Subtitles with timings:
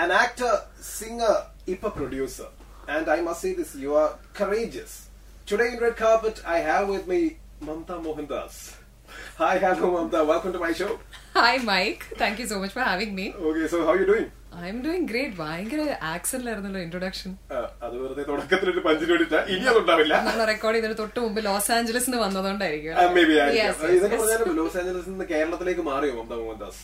[0.00, 1.34] an actor, singer,
[1.68, 2.48] IPA producer.
[2.88, 4.92] And I must say this, you are courageous.
[5.46, 7.18] Today in Red Carpet, I have with me
[7.62, 8.54] Mamta Mohandas.
[9.38, 10.92] Hi, hello Mamta, welcome to my show.
[11.36, 12.04] Hi, Mike.
[12.14, 13.26] Thank you so much for having me.
[13.42, 14.28] Okay, so how are you doing?
[14.60, 15.32] I'm doing great.
[15.40, 20.98] ഭയങ്കര ആക്സന്റിലായിരുന്നല്ലോ introduction Uh, അത് വെറുതെ തുടക്കത്തിൽ ഒരു പഞ്ചിന് വേണ്ടിട്ടാ ഇനി അതുണ്ടാവില്ല നമ്മൾ record ചെയ്തിട്ട്
[21.02, 22.96] തൊട്ട് മുമ്പ് ലോസ് ആഞ്ചലസിൽ നിന്ന് വന്നതുകൊണ്ടായിരിക്കും
[24.60, 26.82] ലോസ് ആഞ്ചലസിൽ നിന്ന് കേരളത്തിലേക്ക് മാറിയോ മമത മോഹൻദാസ്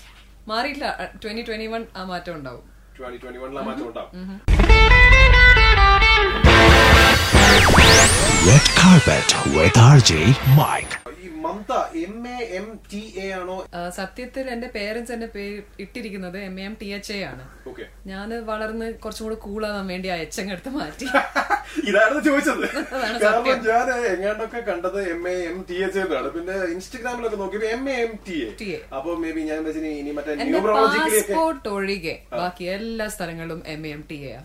[0.52, 0.86] മാറിയില്ല
[1.22, 2.64] ട്വന്റി ട്വന്റി വൺ ആ മാറ്റം ഉണ്ടാവും
[2.98, 4.12] ട്വന്റി ട്വന്റി വണ്ണിലാണ് മാറ്റം ഉണ്ടാവും.
[8.46, 10.12] Red Carpet with RJ
[10.56, 10.94] Mike.
[11.46, 13.26] Mike M A M T A
[13.90, 17.44] സത്യത്തിൽ എന്റെ പേരൻസ് എന്റെ പേര് ഇട്ടിരിക്കുന്നത് M M T H A ആണ്.
[18.06, 21.06] ഞാൻ ഞാൻ വളർന്ന് കുറച്ചും കൂടെ കൂളാകാൻ വേണ്ടി ആ എച്ച് എടുത്ത് മാറ്റി.
[21.88, 22.64] ഇതായിരുന്നു ചോദിച്ചത്.
[23.22, 23.62] കാരണം.
[23.66, 28.12] ഞാൻ എങ്ങാണ്ടൊക്കെ കണ്ടത് M A M T H എന്നാണ് പിന്നെ ഇൻസ്റ്റഗ്രാമിലൊക്കെ നോക്കിയപ്പോ M A M
[28.26, 28.78] T A TA.
[28.96, 30.36] അപ്പൊ മേ ബി ഞാൻ ഇനി മറ്റേ
[30.68, 34.36] പാസ്പോർട്ട് ഒഴികെ ബാക്കി എല്ലാ സ്ഥലങ്ങളിലും എം എം ടി എ.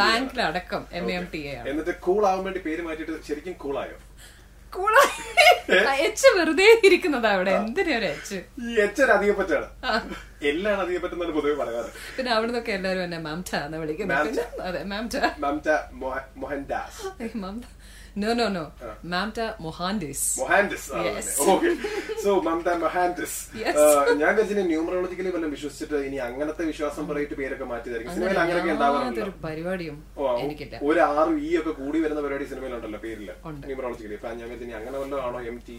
[0.00, 4.10] ബാങ്കിലടക്കം എം എം ടി എ എന്നിട്ട് കൂൾ ആവാൻ വേണ്ടി പേര് മാറ്റിയിട്ട് ശരിക്കും കൂളായോ?
[5.92, 7.50] എച്ച് വെറുതെ ഇരിക്കുന്നതാ അവിടെ.
[7.50, 8.34] എന്തിനാ ഒരു എച്ച്?
[8.34, 9.66] ഈ എച്ച് ഒരു അധികപ്പറ്റാണ്
[10.42, 12.16] എല്ലാം അധികപ്പറ്റെന്നാണ് പൊതുവെ പറയാറ്.
[12.16, 14.62] പിന്നെ അവിടുന്നൊക്കെ എല്ലാരും എന്നെ മാംറ്റ എന്ന് വിളിക്കുന്നത്.
[14.62, 17.36] അതെ Mamta Moh- Mohandas.
[17.36, 17.64] Mamta
[18.16, 18.72] no no no.
[19.04, 20.40] Mamta Mohandis.
[20.40, 20.92] Mohandis.
[21.40, 21.66] Okay.
[22.20, 23.36] So Mamta Mohandis.
[24.14, 28.14] ഞാൻ വിചാരിച്ചു ന്യൂമറോളജിക്കലി വല്ലതും വിശ്വസിച്ചിട്ട് ഇനി അങ്ങനത്തെ വിശ്വാസം പറയിട്ട് പേരൊക്കെ മാറ്റിയതായിരിക്കും.
[28.16, 29.96] സിനിമയിൽ അങ്ങനെയൊക്കെ പരിപാടിയും
[30.88, 33.28] ഒരു ആറും ഈ ഒക്കെ കൂടി വരുന്ന പരിപാടി സിനിമയിലുണ്ടല്ലോ പേരിൽ
[33.60, 35.40] ന്യൂമറോളജിക്കലി അപ്പൊ ഞാൻ വിചാരിച്ചു അങ്ങനെ വല്ലതും ആണോ?
[35.48, 35.78] എം ടി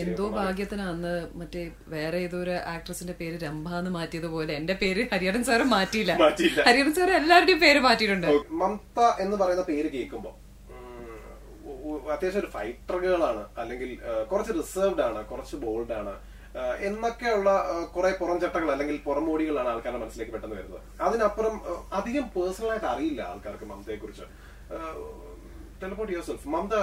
[0.00, 5.44] എന്തോ ഭാഗ്യത്തിന് അന്ന് മറ്റേ വേറെ ഏതോ ഒരു ആക്ട്രസിന്റെ പേര് രംഭ എന്ന് മാറ്റിയതുപോലെ എന്റെ പേര് ഹരിഹരൻ
[5.44, 6.12] സാറ് മാറ്റിയില്ല.
[6.66, 8.28] ഹരിഹരൻ സാർ എല്ലാവരുടെയും പേര് മാറ്റിയിട്ടുണ്ട്.
[8.54, 10.47] മമത എന്ന് പറയുന്ന പേര് കേൾക്കുമ്പോ ഉം, ഉ- ഉ-
[12.14, 13.90] അത്യാവശ്യം ഒരു ഫൈറ്റർ ഗേളാണ് അല്ലെങ്കിൽ
[14.32, 16.14] കുറച്ച് റിസർവ്ഡ് ആണ് കുറച്ച് ബോൾഡ് ആണ്
[16.88, 17.50] എന്നൊക്കെയുള്ള
[17.96, 20.80] കുറെ പുറംചട്ടകൾ അല്ലെങ്കിൽ പുറമോടികളാണ് ആൾക്കാരുടെ മനസ്സിലേക്ക് പെട്ടെന്ന് വരുന്നത്.
[21.06, 21.54] അതിനപ്പുറം
[21.98, 24.26] അധികം പേഴ്സണൽ ആയിട്ട് അറിയില്ല ആൾക്കാർക്ക് മമതയെ കുറിച്ച്
[26.14, 26.74] യുവർ സെൽഫ് മമത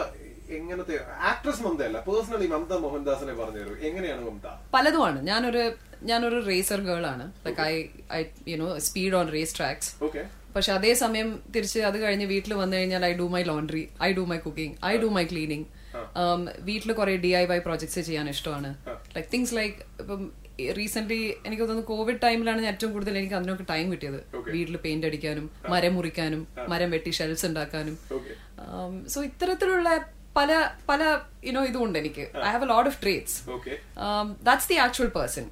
[0.58, 0.96] എങ്ങനത്തെ
[1.32, 2.00] ആക്ട്രസ് മമതയല്ല.
[2.08, 4.48] പേഴ്സണലി മമത മോഹൻദാസിനെ പറഞ്ഞു എങ്ങനെയാണ് മമത?
[4.74, 5.20] പലതുമാണ്.
[5.32, 5.64] ഞാനൊരു
[6.10, 7.26] ഞാനൊരു റേസർ ഗേൾ ആണ്.
[7.46, 7.74] Like I
[8.20, 10.24] I you know speed on race tracks okay
[10.56, 14.38] പക്ഷെ അതേസമയം തിരിച്ച് അത് കഴിഞ്ഞ് വീട്ടിൽ വന്നു കഴിഞ്ഞാൽ I do my laundry I do my
[14.38, 15.66] cooking I do my cleaning
[16.70, 18.72] വീട്ടിൽ കുറെ ഡി ഐ വൈ പ്രോജക്ട്സ് ചെയ്യാൻ ഇഷ്ടമാണ്.
[19.16, 20.24] ലൈക് തിങ്സ് ലൈക്ക് ഇപ്പം
[20.78, 21.14] റീസെന്റ്
[21.48, 24.20] എനിക്ക് തോന്നുന്നു കോവിഡ് ടൈമിലാണ് ഞാൻ ഏറ്റവും കൂടുതൽ എനിക്ക് അതിനൊക്കെ ടൈം കിട്ടിയത്.
[24.56, 26.42] വീട്ടിൽ പെയിന്റ് അടിക്കാനും മരം മുറിക്കാനും
[26.74, 27.96] മരം വെട്ടി ഷെൽസ് ഉണ്ടാക്കാനും.
[29.14, 29.90] സോ ഇത്തരത്തിലുള്ള
[30.38, 30.52] പല
[30.90, 31.02] പല
[31.48, 32.26] യുനോ ഇതുണ്ട് എനിക്ക്.
[32.46, 33.38] I have a lot of traits
[34.48, 35.46] that's the actual person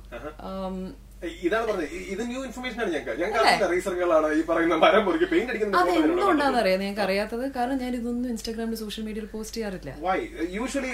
[1.44, 1.92] ഇതാണ് പറഞ്ഞത്.
[1.94, 3.22] ഇ- ഇത് ന്യൂ ഇൻഫർമേഷൻ ആണ് ഞങ്ങൾക്ക്.
[3.24, 6.80] ഞങ്ങൾക്ക് റീസറുകളാണ് ഈ പറയുന്ന മരം മുറിക്ക് പെയിന്റ് അത് അടിക്കുന്ന എന്തുകൊണ്ടാണെന്ന് അറിയാം?
[6.80, 9.92] നിങ്ങൾക്ക് അറിയാത്തത് കാരണം ഞാൻ ഇതൊന്നും ഇൻസ്റ്റാഗ്രാമിൽ സോഷ്യൽ മീഡിയയിൽ പോസ്റ്റ് ചെയ്യാറില്ല.
[10.54, 10.92] യൂഷ്വലി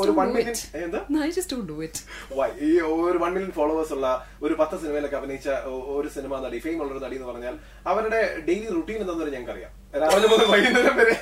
[0.00, 0.56] ഒരു വൺ മില്യൺ
[2.62, 2.70] ഈ
[3.00, 4.08] ഒരു വൺ മില്യൺ ഫോളോവേഴ്സ് ഉള്ള
[4.42, 5.48] ഒരു പത്ത് സിനിമയിലൊക്കെ അഭിനയിച്ച
[5.94, 7.56] ഒരു സിനിമ നടി ഫെയിം ഉള്ള ഒരു നടി എന്ന് പറഞ്ഞാൽ
[7.86, 11.14] അവരുടെ ഡെയിലി റുട്ടീൻ എന്താണെന്ന് ഞങ്ങൾക്ക് അറിയാം രാവിലെ മുതൽ വൈകുന്നേരം വരെ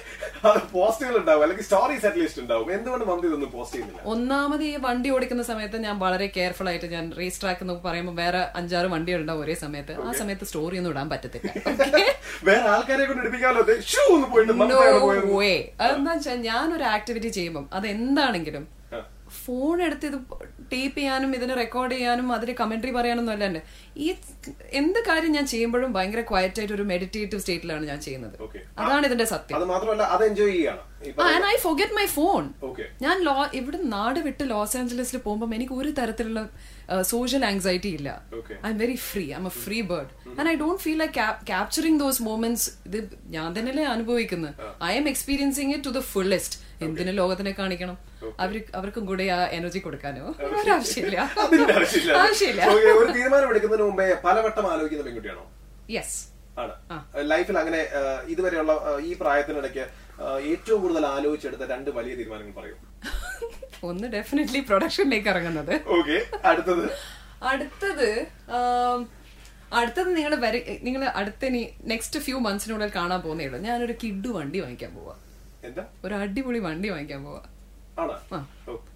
[0.73, 2.73] പോസ്റ്റുകൾ ഉണ്ടാവും അല്ലെങ്കിൽ സ്റ്റോറീസ് അറ്റ്ലീസ്റ്റ് ഉണ്ടാവും.
[2.73, 4.03] എന്തുകൊണ്ട് മന്തി ഇതൊന്നും പോസ്റ്റ് ചെയ്യുന്നില്ല?
[4.05, 8.43] ഒന്നാമത് ഈ വണ്ടി ഓടിക്കുന്ന സമയത്ത് ഞാൻ വളരെ കെയർഫുൾ ആയിട്ട് ഞാൻ റേസ് ട്രാക്ക് എന്ന് പറയുമ്പോൾ വേറെ
[8.55, 9.95] അഞ്ചാറ് വണ്ടികൾ ഉണ്ടാവും ഒരേ സമയത്ത്.
[10.07, 11.51] ആ സമയത്ത് സ്റ്റോറി ഒന്നും ഇടാൻ പറ്റത്തില്ല.
[12.49, 13.23] വേറെ ആൾക്കാരെ കൊണ്ട്
[15.81, 18.65] അതെന്താ വെച്ചാൽ ഞാനൊരു ആക്ടിവിറ്റി ചെയ്യുമ്പോൾ അത് എന്താണെങ്കിലും.
[19.47, 20.19] ഫോൺ എടുത്ത് ഇത്
[20.73, 23.63] ടേപ്പ് ചെയ്യാനും ഇതിന് റെക്കോർഡ് ചെയ്യാനും അതിന് കമന്ററി പറയാനൊന്നും അല്ല എന്റെ
[24.05, 24.07] ഈ
[24.81, 28.37] എന്ത് കാര്യം ഞാൻ ചെയ്യുമ്പോഴും ഭയങ്കര ക്വയറ്റ് ആയിട്ട് ഒരു മെഡിറ്റേറ്റീവ് സ്റ്റേറ്റിലാണ് ഞാൻ ചെയ്യുന്നത്.
[28.83, 29.57] അതാണ് ഇതിന്റെ സത്യം.
[29.59, 30.83] അത് മാത്രമല്ല അത് എൻജോയ് ചെയ്യാണ്
[31.53, 32.45] ഐ ഫോർഗെറ്റ് മൈ ഫോൺ.
[33.05, 36.43] ഞാൻ ലോ ഇവിടെ നാട് വിട്ട് ലോസ് ആഞ്ചലസിൽ പോകുമ്പോൾ എനിക്ക് ഒരു തരത്തിലുള്ള
[37.11, 38.09] സോഷ്യൽ ആങ്സൈറ്റി ഇല്ല.
[38.67, 41.15] I am very free I am a free bird and I don't feel like
[41.51, 42.99] capturing those moments ഇത്
[43.37, 44.55] ഞാൻ തന്നെയല്ലേ അനുഭവിക്കുന്നത്
[44.91, 47.97] I am experiencing it to the fullest എന്തിനു ലോകത്തിനെ കാണിക്കണം?
[48.45, 50.25] അവർ അവർക്കും കൂടെ ആ എനർജി കൊടുക്കാനോ?
[50.61, 51.19] ഒരാവശ്യമില്ല
[51.75, 52.13] ആവശ്യമില്ല.
[52.23, 52.63] ആവശ്യമില്ല.
[53.01, 55.45] ഒരു തീരുമാനം എടുക്കുന്നതിന് മുമ്പേ പലവട്ടം ആലോചിക്കുന്ന പെൺകുട്ടിയാണോ?
[55.97, 56.19] യെസ്
[56.63, 56.75] ആണ്.
[57.33, 57.81] ലൈഫിൽ അങ്ങനെ
[58.33, 58.73] ഇതുവരെയുള്ള
[59.09, 59.85] ഈ പ്രായത്തിനിടയ്ക്ക്
[60.51, 62.79] ഏറ്റവും കൂടുതൽ ആലോചിച്ചെടുത്ത രണ്ട് വലിയ തീരുമാനങ്ങൾ പറയും.
[63.85, 65.75] ഒന്ന് ഡെഫിനറ്റ്ലി പ്രൊഡക്ഷനിലേക്ക് ഇറങ്ങുന്നത്.
[66.45, 66.91] അടുത്തത്?
[67.45, 68.27] അടുത്തത്
[69.75, 70.35] അടുത്തത് നിങ്ങൾ
[70.83, 71.49] നിങ്ങൾ അടുത്ത
[71.85, 73.61] നെക്സ്റ്റ് ഫ്യൂ മന്ത്സിനുള്ളിൽ കാണാൻ പോകുന്നേ ഉള്ളൂ.
[73.61, 75.15] ഞാനൊരു കിഡ് വണ്ടി വാങ്ങിക്കാൻ പോവാ.
[76.05, 77.43] ഒരു അടിപൊളി വണ്ടി വാങ്ങിക്കാൻ പോവാ.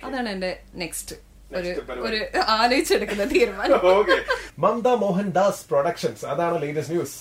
[0.04, 1.16] അതാണ് എന്റെ നെക്സ്റ്റ്
[1.50, 1.70] ഒരു
[2.06, 2.18] ഒരു
[2.54, 3.76] ആലോചിച്ചെടുക്കുന്ന തീരുമാനം.
[3.92, 4.16] ഓക്കെ
[4.58, 7.14] മമത മോഹൻ ദാസ് പ്രൊഡക്ഷൻസ് അതാണ് latest news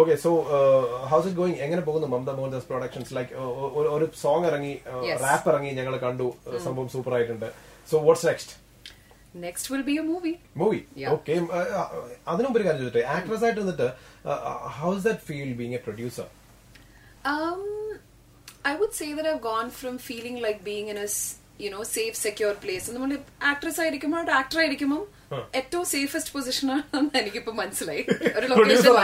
[0.00, 0.30] okay so
[1.10, 3.32] how's it going എങ്ങനെ പോകുന്നു മമത മോഹൻ ദാസ് പ്രൊഡക്ഷൻസ് ലൈക്ക്
[3.94, 4.74] ഒരു സോങ് ഇറങ്ങി
[5.24, 6.26] റാപ്പ് ഇറങ്ങി ഞങ്ങൾ കണ്ടു.
[6.46, 7.48] Uh, സംഭവം സൂപ്പർ ആയിട്ടുണ്ട്
[7.88, 8.52] so what's next
[9.44, 11.12] next will be a movie movie Yeah.
[11.14, 11.36] Okay
[12.26, 13.04] അതിനു മുമ്പ് ഒരു കാര്യം ചോദിച്ചോട്ടെ.
[13.14, 13.88] ആക്ട്രസ് ആയിട്ട് വന്നിട്ട്
[14.78, 16.28] how's that feel being a producer
[17.28, 17.60] Um,
[18.64, 21.08] I would say that I've gone from feeling like being in a
[21.60, 23.10] you know safe secure place നമ്മൾ
[23.50, 25.02] actress ആയിരിക്കുമ്പോൾ ഒരു ആക്ടർ ആയിരിക്കുമ്പോൾ
[25.54, 28.02] ഏറ്റവും സേഫസ്റ്റ് പൊസിഷൻ ആണെന്ന് എനിക്കിപ്പോ മനസ്സിലായി.
[28.38, 28.94] ഒരു ലൊക്കേഷൻ.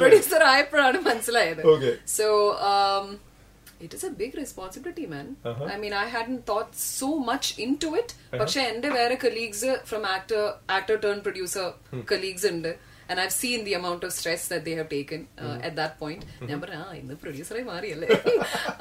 [0.00, 1.62] പ്രൊഡ്യൂസർ ആയപ്പോഴാണ് മനസ്സിലായത്.
[2.06, 2.26] So
[3.84, 5.26] it is a big responsibility man
[5.74, 10.42] I mean I had thought so much into it പക്ഷെ എന്റെ വേറെ colleagues from actor
[10.70, 11.68] actor turn producer
[12.12, 12.89] colleagues ഉണ്ട്.
[13.10, 15.20] And I've seen the amount of stress that they have taken
[15.58, 18.08] at that point ഞാൻ പറഞ്ഞു ആ ഇന്ന് പ്രൊഡ്യൂസറായി മാറിയല്ലേ?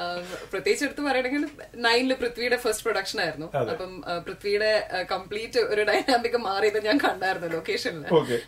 [0.01, 0.21] Um,
[0.51, 1.43] പ്രത്യേകിച്ച് എടുത്ത് പറയണമെങ്കിൽ
[1.85, 3.47] നൈനിൽ പൃഥ്വിയുടെ ഫസ്റ്റ് പ്രൊഡക്ഷൻ ആയിരുന്നു.
[3.73, 3.91] അപ്പം
[4.25, 4.71] പൃഥ്വിയുടെ
[5.11, 8.39] കംപ്ലീറ്റ് ഒരു ഡൈനാമിക് മാറിയത് ഞാൻ കണ്ടായിരുന്നു ലൊക്കേഷനിൽ Okay.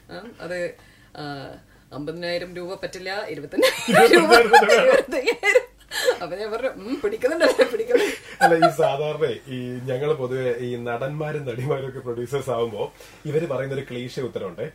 [0.46, 0.58] അത്
[1.92, 4.32] അമ്പതിനായിരം രൂപ പറ്റില്ല ഇരുപത്തഞ്ചായിരം രൂപ
[4.78, 5.66] ഇരുപത്തയ്യായിരം
[6.22, 8.18] അപ്പൊ ഞാൻ പറഞ്ഞു "ഉം, പിടിക്കുന്നുണ്ടല്ലേ പിടിക്കുന്നുണ്ട്.
[8.44, 9.58] അല്ല ഈ സാധാരണ ഈ
[9.90, 12.84] ഞങ്ങൾ പൊതുവെ ഈ നടന്മാരും നടിമാരും ഒക്കെ പ്രൊഡ്യൂസേഴ്സ് ആവുമ്പോ
[13.26, 14.66] ഇവർ പറയുന്ന ഒരു ക്ലീശ ഉത്തരവുണ്ട്.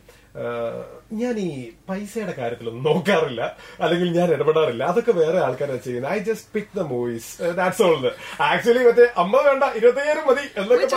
[1.21, 1.49] ഞാൻ ഈ
[1.89, 3.41] പൈസയുടെ കാര്യത്തിലൊന്നും നോക്കാറില്ല.
[3.83, 4.83] അല്ലെങ്കിൽ ഞാൻ ഇടപെടാറില്ല.
[4.91, 6.11] അതൊക്കെ വേറെ ആൾക്കാരാണ് ചെയ്യുന്നത്.
[6.15, 7.29] I just pick the movies
[7.59, 8.03] that's all
[8.49, 10.87] actually മറ്റേ അമ്പത് വേണ്ട ഇരുപത്തയ്യായിരം മതി എന്നൊക്കെ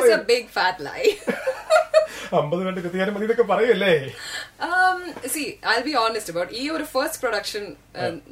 [2.41, 3.95] അമ്പത് വേണ്ട ഇരുപത്തയ്യായിരം മതി എന്നൊക്കെ പറയല്ലേ?
[5.27, 5.47] See see
[5.87, 7.65] be honest about ഈ ഒരു ഫസ്റ്റ് പ്രൊഡക്ഷൻ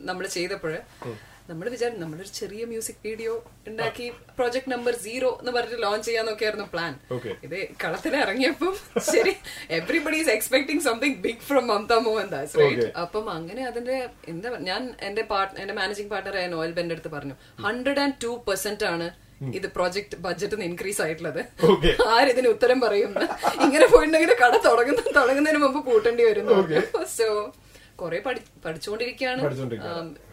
[0.09, 0.79] നമ്മൾ ചെയ്തപ്പോഴ്
[1.49, 3.33] നമ്മൾ വിചാരിച്ചു നമ്മളൊരു ചെറിയ മ്യൂസിക് വീഡിയോ
[3.69, 4.06] ഉണ്ടാക്കി
[4.39, 6.95] പ്രോജക്ട് നമ്പർ സീറോ എന്ന് പറഞ്ഞിട്ട് ലോഞ്ച് ചെയ്യാന്നൊക്കെയായിരുന്നു പ്ലാൻ
[7.47, 8.75] ഇത് കളത്തിൽ ഇറങ്ങിയപ്പം
[9.12, 9.33] ശരി
[9.79, 13.97] everybody is expecting something big from Mamta Mohandas right അപ്പം അങ്ങനെ അതിന്റെ
[14.29, 17.37] എന്താ ഞാൻ എന്റെ പാർട്ട് എന്റെ മാനേജിംഗ് പാർട്ട്ണറായ നോയൽ ബെന്റെ അടുത്ത് പറഞ്ഞു
[17.67, 19.09] ഹൺഡ്രഡ് ആൻഡ് ടു പെർസെന്റ് ആണ്
[19.50, 21.41] ഇത് പ്രോജക്ട് ബഡ്ജറ്റ് ഇൻക്രീസ് ആയിട്ടുള്ളത്.
[22.15, 23.11] ആരിതിന് ഉത്തരം പറയും?
[23.67, 26.56] ഇങ്ങനെ പോയിട്ടുണ്ടെങ്കിൽ കട തുടങ്ങുന്ന തുടങ്ങുന്നതിന് മുമ്പ് കൂട്ടേണ്ടി വരുന്നു.
[27.17, 27.27] സോ
[28.00, 28.19] കുറെ
[28.65, 29.43] പഠിച്ചുകൊണ്ടിരിക്കുകയാണ്.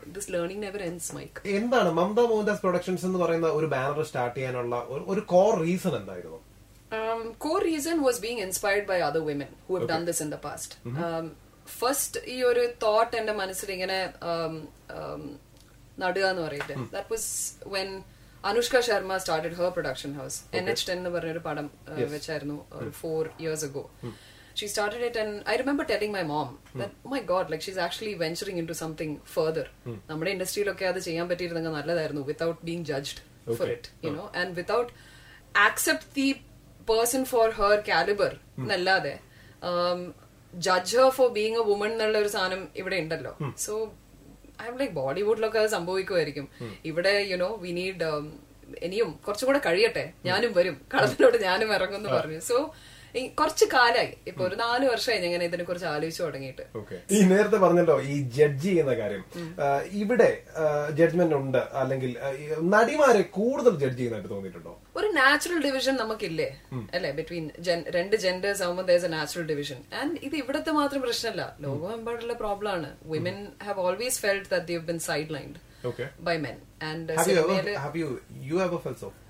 [0.05, 4.75] This learning never ends mic എന്താണ് മമത മോഹൻദാസ് പ്രൊഡക്ഷൻസ് എന്ന് പറയുന്ന ഒരു ബാനർ സ്റ്റാർട്ട് ചെയ്യാനുള്ള
[4.89, 6.41] ഒരു- കോർ റീസൺ എന്തായിരുന്നു?
[7.37, 10.37] Core reason was was being by by women women who have done this in the
[10.37, 10.71] past.
[11.05, 11.25] Um,
[11.79, 14.53] first, ഈ ഒരു തോട്ട് എന്റെ മനസ്സിൽ ഇങ്ങനെ um,
[15.97, 17.29] naduga നടുക എന്ന് പറയട്ടെ that was
[17.67, 17.89] when
[18.43, 22.57] Anushka Sharma started her production house N H ten എന്ന് പറഞ്ഞൊരു പടം uh, വെച്ചായിരുന്നു
[23.01, 23.83] four years ago
[24.59, 26.49] she started it and I remember telling my mom
[27.13, 29.67] my god like she's actually venturing into something further
[30.09, 33.21] നമ്മുടെ ഇൻഡസ്ട്രിയിലൊക്കെ അത് ചെയ്യാൻ പറ്റിയിരുന്നെങ്കിൽ നല്ലതായിരുന്നു without being judged
[33.59, 34.91] for it you know and without
[35.67, 36.27] accept the
[36.91, 39.13] person for her calibre എന്നല്ലാതെ
[40.53, 43.35] judge her for being a woman എന്നുള്ള ഒരു സാധനം ഇവിടെ ഉണ്ടല്ലോ.
[43.65, 43.73] സോ
[44.63, 46.45] ഐ എം ലൈക്ക് ബോളിവുഡിലൊക്കെ അത് സംഭവിക്കുമായിരിക്കും.
[46.89, 48.09] ഇവിടെ യുനോ വി നീഡ്
[48.85, 50.75] ഇനിയും കുറച്ചും കൂടെ കഴിയട്ടെ ഞാനും വരും.
[50.93, 52.39] കളത്തിലോട്ട് ഞാനും ഇറങ്ങും എന്ന് പറഞ്ഞു.
[52.49, 52.57] സോ
[53.39, 54.13] കുറച്ച് കാലായി.
[54.27, 56.63] ഇപ്പൊ ഒരു നാല് വർഷമായി ഞാൻ ഇതിനെ കുറിച്ച് ആലോചിച്ചു തുടങ്ങിയിട്ട്.
[57.12, 59.23] ഈ നേരത്തെ പറഞ്ഞല്ലോ ഈ ജഡ്ജ് ചെയ്യുന്ന കാര്യം.
[60.01, 60.29] ഇവിടെ
[61.00, 62.12] ജഡ്ജ്മെന്റ് ഉണ്ട് അല്ലെങ്കിൽ
[62.75, 64.73] നടിമാരെ കൂടുതൽ ജഡ്ജ് ചെയ്യുന്നതായിട്ട് തോന്നിയിട്ടുണ്ടോ?
[64.95, 66.50] ഒരു നാച്ചുറൽ ഡിവിഷൻ നമുക്കില്ലേ?
[66.94, 67.12] അല്ലെ?
[67.12, 67.45] ബിറ്റ്വീൻ
[67.97, 71.44] രണ്ട് ജെൻഡേഴ്സ് ആവുമ്പോൾ there's a natural division and ഇത് ഇവിടത്തെ മാത്രം പ്രശ്നമല്ല.
[71.67, 72.91] ലോകമെമ്പാടുള്ള പ്രോബ്ലം ആണ്.
[73.03, 75.00] Women have always felt that the been
[75.38, 75.59] sidelined.
[76.27, 77.09] By men and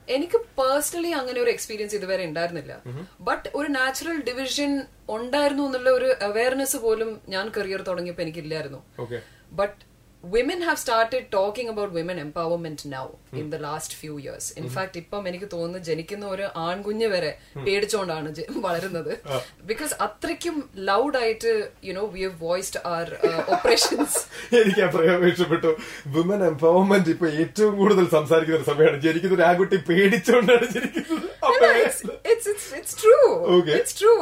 [0.08, 2.74] എനിക്ക് പേഴ്സണലി അങ്ങനെ ഒരു എക്സ്പീരിയൻസ് ഇതുവരെ ഉണ്ടായിരുന്നില്ല.
[3.22, 8.82] ബട്ട് ഒരു നാച്ചുറൽ ഡിവിഷൻ ഉണ്ടായിരുന്നു എന്നുള്ള ഒരു അവയർനെസ് പോലും ഞാൻ കരിയർ തുടങ്ങിയപ്പോൾ എനിക്കില്ലായിരുന്നു.
[9.00, 9.22] Okay.
[10.34, 14.46] Women have started talking about women empowerment now in the last few years.
[14.62, 17.32] In fact, ഇപ്പം എനിക്ക് തോന്നുന്നു ജനിക്കുന്ന ഒരു ആൺകുഞ്ഞ് വരെ
[17.66, 18.30] പേടിച്ചോണ്ടാണ്
[18.66, 19.12] വളരുന്നത്.
[19.72, 20.56] ബിക്കോസ് അത്രയ്ക്കും
[20.90, 21.52] ലൗഡ് ആയിട്ട്
[21.90, 23.06] you know we have voiced our
[23.56, 24.22] operations
[24.62, 25.74] എനിക്ക് ആ പ്രയോഗം ഇഷ്ടപ്പെട്ടു.
[26.16, 29.02] വിമൻ എംപവർമെന്റ് ഇപ്പൊ ഏറ്റവും കൂടുതൽ സംസാരിക്കുന്ന ഒരു സമയമാണ്.
[29.08, 31.30] ജനിക്കുന്ന ഒരു ആൺകുട്ടി പേടിച്ചുകൊണ്ടാണ് ജനിക്കുന്നത്.
[32.32, 33.20] It's it's, it's true
[33.80, 34.18] it's true.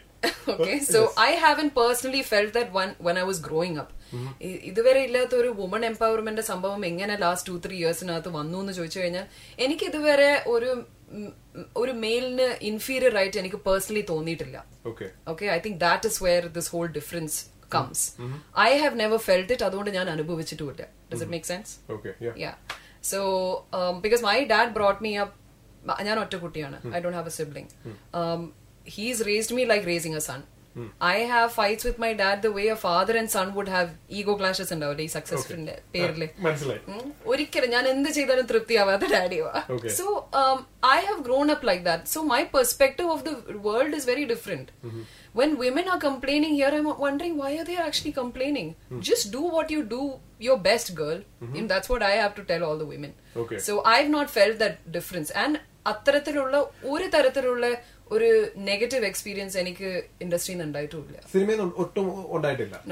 [0.48, 3.98] okay so i haven't personally felt that one when i was growing up ഇ-
[4.68, 9.26] ഇതുവരെ ഇല്ലാത്ത ഒരു വുമൺ എംപവർമെന്റ് സംഭവം എങ്ങനെ ലാസ്റ്റ് ടു ത്രീ ഇയേഴ്സിനകത്ത് വന്നു എന്ന് ചോദിച്ചു കഴിഞ്ഞാൽ
[9.66, 10.70] എനിക്ക് ഇതുവരെ ഒരു
[11.76, 14.58] ഒരു മെയിലിന് ഇൻഫീരിയർ ആയിട്ട് എനിക്ക് പേഴ്സണലി തോന്നിയിട്ടില്ല.
[14.90, 17.38] Okay okay I think that is where this whole difference
[17.74, 18.04] comes
[18.68, 20.82] I have never felt it അതുകൊണ്ട് ഞാൻ അനുഭവിച്ചിട്ടുമില്ല.
[21.10, 22.10] Does it make sense okay
[23.10, 23.20] so
[24.04, 25.36] because my dad brought me up
[26.08, 27.70] ഞാൻ ഒറ്റ കുട്ടിയാണ് I don't have a sibling
[28.96, 30.40] he's raised me like raising a son
[31.07, 34.33] I have fights with my dad the way a father and son would have ego
[34.39, 37.05] clashes ഉണ്ടാവില്ലേ ഈ സക്സസ്ഫുളിന്റെ പേരില് മനസ്സിലായി ഉം.
[37.25, 39.91] ഒരിക്കലും ഞാൻ എന്ത് ചെയ്താലും തൃപ്തിയാവാത്ത ഡാഡിയോ Okay.
[39.99, 40.05] So
[40.89, 43.33] I have grown up like that so my perspective of the
[43.69, 44.71] world is very different
[45.35, 48.67] when women are complaining here i'm wondering why are they actually complaining
[49.01, 50.03] just do what you do
[50.39, 51.17] your best girl
[51.51, 53.57] and that's what i have to tell all the women Okay.
[53.59, 55.55] so i've not felt that difference and
[55.91, 56.55] അത്തരത്തിലുള്ള
[56.85, 57.65] ഒരു തരത്തിലുള്ള
[58.10, 61.20] ഒരു negative experience എനിക്ക് ഇൻഡസ്ട്രിയിൽ നിന്ന് ഉണ്ടായിട്ടില്ല.
[61.32, 62.82] സിനിമയിൽ നിന്ന് ഒട്ടും ഉണ്ടായിട്ടില്ല.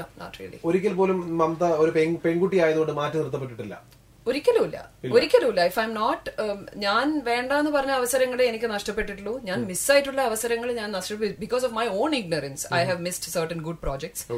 [0.65, 3.83] ഒരിക്കൽ പോലും മമത ഒരു പെൺ- പെൺകുട്ടി ആയതുകൊണ്ട് മാറ്റി നിർത്തപ്പെട്ടിട്ടില്ല.
[4.27, 6.29] ഒരിക്കലുമില്ല ഒരിക്കലുമില്ല ഇഫ് ഐ എം നോട്ട്
[6.75, 9.41] ഞാൻ വേണ്ടെന്ന് പറഞ്ഞ അവസരങ്ങളെ എനിക്ക് നഷ്ടപ്പെട്ടിട്ടുള്ളൂ.
[9.43, 13.77] ഞാൻ മിസ്സായിട്ടുള്ള അവസരങ്ങൾ ഞാൻ നഷ്ടപ്പെട്ടു because of my own ignorance I have missed certain good
[13.77, 14.31] projects.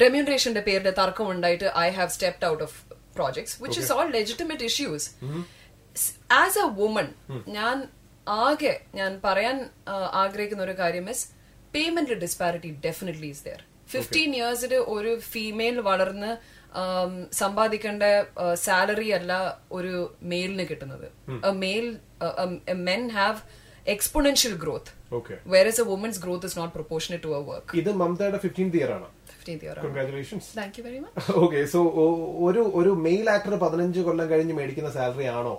[0.00, 2.74] റെമ്യൂണറേഷന്റെ പേരിൽ തർക്കം ഉണ്ടായിട്ട് I have stepped out of
[3.14, 5.10] projects which is all legitimate issues
[6.32, 7.08] as a woman
[7.48, 7.88] ഞാൻ
[8.26, 9.56] ആകെ ഞാൻ പറയാൻ
[10.22, 11.24] ആഗ്രഹിക്കുന്ന ഒരു കാര്യം is
[11.74, 13.62] payment disparity definitely is there
[13.92, 16.30] fifteen ഇയേഴ്സിൽ ഒരു ഫീമെയിൽ വളർന്ന്
[17.40, 18.02] സമ്പാദിക്കേണ്ട
[18.66, 19.32] സാലറി അല്ല
[19.78, 21.08] ഒരു മെയിലിന് കിട്ടുന്നത്.
[21.64, 21.86] Male
[22.90, 23.40] men have
[23.94, 27.90] exponential growth okay where is a woman's growth is not proportionate to our work ഇത്
[28.02, 29.08] മമതയുടെ ഫിഫ്റ്റീൻത് ഇയർ ആണ്.
[29.84, 30.48] കൺഗ്രാറ്റുലേഷൻസ്
[31.44, 31.80] ഓക്കെ സോ
[32.46, 35.54] ഒരു ഒരു മെയിൽ ആക്ടർ പതിനഞ്ച് കൊല്ലം കഴിഞ്ഞ് മേടിക്കുന്ന സാലറി ആണോ?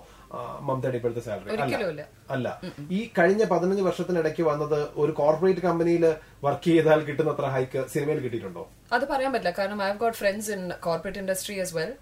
[0.66, 1.50] മമതയുടെ ഇപ്പോഴത്തെ സാലറി
[1.88, 2.02] അല്ല
[2.34, 2.48] അല്ല.
[2.90, 6.04] ഈ കഴിഞ്ഞ പതിനഞ്ച് വർഷത്തിനിടയ്ക്ക് വന്നത് ഒരു കോർപ്പറേറ്റ് കമ്പനിയിൽ
[6.44, 8.64] വർക്ക് ചെയ്താൽ കിട്ടുന്ന അത്ര ഹൈക്ക് സിനിമയിൽ കിട്ടിയിട്ടുണ്ടോ?
[8.92, 9.52] അത് പറയാൻ പറ്റില്ല.
[9.58, 11.92] കാരണം I have got friends in corporate industry as well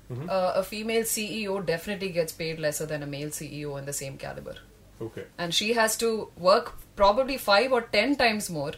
[0.70, 4.58] female CEO definitely gets paid lesser than a male CEO in the same calibre
[5.00, 5.22] okay
[5.52, 6.10] she has to
[6.42, 8.72] work probably five or ten times more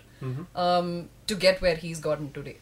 [1.29, 2.55] to get where he's where today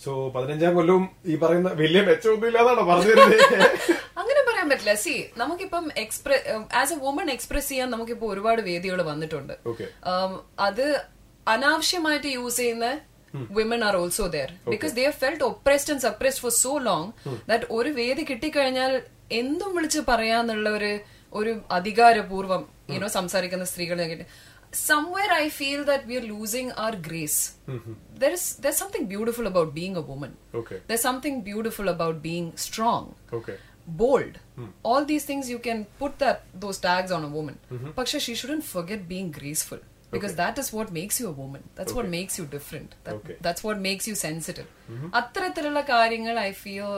[0.00, 3.12] so പതിനഞ്ചാം കൊല്ലവും ഈ പറയുന്ന വലിയ മെച്ചമൊന്നും ഇല്ലാതാണോ പറഞ്ഞു
[4.20, 4.35] അങ്ങനെ
[4.66, 4.94] പറയാൻ പറ്റില്ല.
[5.04, 6.44] See നമുക്കിപ്പം express
[6.80, 9.54] as a woman express ചെയ്യാൻ നമുക്കിപ്പോ ഒരുപാട് വേദികൾ വന്നിട്ടുണ്ട്.
[10.68, 10.86] അത്
[11.46, 12.86] അനാവശ്യമായിട്ട് യൂസ് ചെയ്യുന്ന
[13.58, 17.08] women are also there because they felt oppressed and suppressed for so long
[17.50, 18.92] that ഒരു വേദി കിട്ടിക്കഴിഞ്ഞാൽ
[19.40, 20.92] എന്തും വിളിച്ച് പറയാന്നുള്ള ഒരു
[21.32, 22.62] ഒരു അധികാരപൂർവം
[22.94, 24.26] യുനോ സംസാരിക്കുന്ന സ്ത്രീകൾ ഞാൻ കേട്ടി
[24.86, 27.40] somewhere I feel that we are losing our grace
[28.22, 30.78] there is there something beautiful about being a woman Okay.
[30.90, 33.54] There something beautiful about being strong okay
[33.86, 34.38] bold.
[34.84, 37.58] All these things you can put that those tags on a woman.
[37.70, 37.90] Mm-hmm.
[37.90, 39.82] Paksha, she shouldn't forget being graceful.
[40.12, 40.42] Because okay.
[40.44, 41.62] that is what makes you a woman.
[41.74, 41.98] That's okay.
[41.98, 42.94] what makes you different.
[43.04, 43.36] That, Okay.
[43.40, 44.68] That's what makes you sensitive.
[45.18, 46.88] അത്തരത്തിലുള്ള കാര്യങ്ങൾ I feel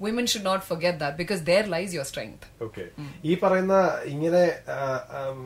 [0.00, 2.42] women should not forget that because there lies your strength.
[2.66, 2.84] Okay
[3.30, 3.76] ഈ പറയുന്ന
[4.14, 4.42] ഇങ്ങനെ
[4.74, 4.80] ആ,
[5.20, 5.38] ആം,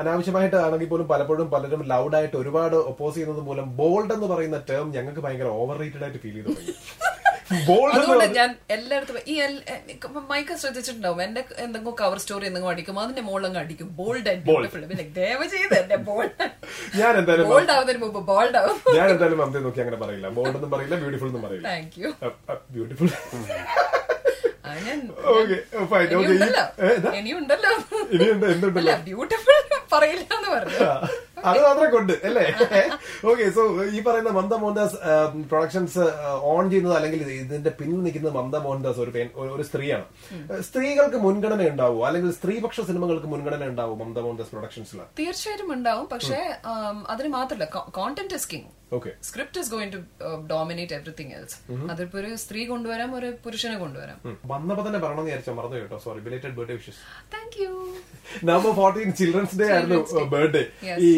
[0.00, 5.24] അനാവശ്യമായിട്ട് ആണെങ്കിൽ പോലും പലപ്പോഴും പലരും ലൗഡായിട്ട് ഒരുപാട് ഒപ്പോസ് ചെയ്യുന്നത് മൂലം ബോൾഡ് എന്ന് പറയുന്ന ടേം ഞങ്ങൾക്ക്
[5.26, 6.54] ഭയങ്കര ഓവർ റേറ്റഡ് ആയിട്ട് ഫീൽ ചെയ്തു
[7.96, 9.34] അതുകൊണ്ട് ഞാൻ എല്ലായിടത്തും ഈ
[10.30, 11.20] മൈക്ക് ശ്രദ്ധിച്ചിട്ടുണ്ടാവും.
[11.26, 13.88] എന്റെ എന്തെങ്കിലും കവർ സ്റ്റോറി എന്തെങ്കിലും അടിക്കും അതിന്റെ മുകളിലങ്ങ് അടിക്കും.
[14.00, 14.82] ബോൾഡ് ആൻഡ് ബ്യൂട്ടിഫുൾ
[15.18, 16.48] ദയവ് ചെയ്ത് എന്റെ ബോൾഡ്
[17.00, 18.78] ഞാൻ എന്തായാലും ബോൾഡ് ആവുന്നതിന് മുമ്പ് ബോൾഡ് ആവും.
[18.98, 20.28] ഞാൻ എന്തായാലും മമതയെ നോക്കി അങ്ങനെ പറയില്ല.
[20.38, 21.68] ബോൾഡ് ഒന്നും പറയില്ല ബ്യൂട്ടിഫുൾ ഒന്നും പറയില്ല.
[21.68, 22.10] താങ്ക് യു
[22.76, 23.08] ബ്യൂട്ടിഫുൾ
[26.14, 26.64] ഇനിയുണ്ടല്ലോ.
[27.18, 27.52] ഇനിയുണ്ട്
[28.54, 28.94] എന്തുണ്ടല്ലോ?
[29.06, 29.58] ബ്യൂട്ടിഫുൾ
[29.92, 30.78] പറയില്ല എന്ന് പറഞ്ഞു.
[31.44, 32.44] അത് മാത്രമേ കൊണ്ട് അല്ലേ?
[33.26, 34.96] ഓക്കെ സോ ഈ പറയുന്ന മന്ദ മോഹൻദാസ്
[35.50, 36.04] പ്രൊഡക്ഷൻസ്
[36.46, 40.04] ഓൺ ചെയ്യുന്നത് അല്ലെങ്കിൽ ഇതിന്റെ പിന്നിൽ നിൽക്കുന്നത് മന്ദ മോഹൻദാസ് ഒരു ഒരു- സ്ത്രീയാണ്.
[40.60, 46.08] സ്ത്രീകൾക്ക് മുൻഗണന ഉണ്ടാവും അല്ലെങ്കിൽ സ്ത്രീപക്ഷ സിനിമകൾക്ക് മുൻഗണന ഉണ്ടാവും മന്ദ മോഹൻദാസ് പ്രൊഡക്ഷൻസിൽ തീർച്ചയായിട്ടും ഉണ്ടാവും.
[46.12, 46.40] പക്ഷേ
[47.08, 48.68] അതിന് മാത്രമല്ല content is king
[49.22, 49.98] script is going to
[50.50, 51.56] dominate everything else
[51.90, 54.18] അതിപ്പോ ഒരു സ്ത്രീ കൊണ്ടുവരാം ഒരു പുരുഷനെ കൊണ്ടുവരാം.
[54.46, 55.98] വന്നപ്പോ തന്നെ പറയണമെന്ന് വിചാരിച്ചാൽ മറന്നു കേട്ടോ.
[55.98, 57.02] Sorry belated birthday wishes
[57.34, 57.70] thank you
[58.44, 60.00] November fourteen children's day ആയിരുന്നു
[60.32, 60.98] ബർത്ത്ഡേ Yes.
[61.00, 61.12] ഈ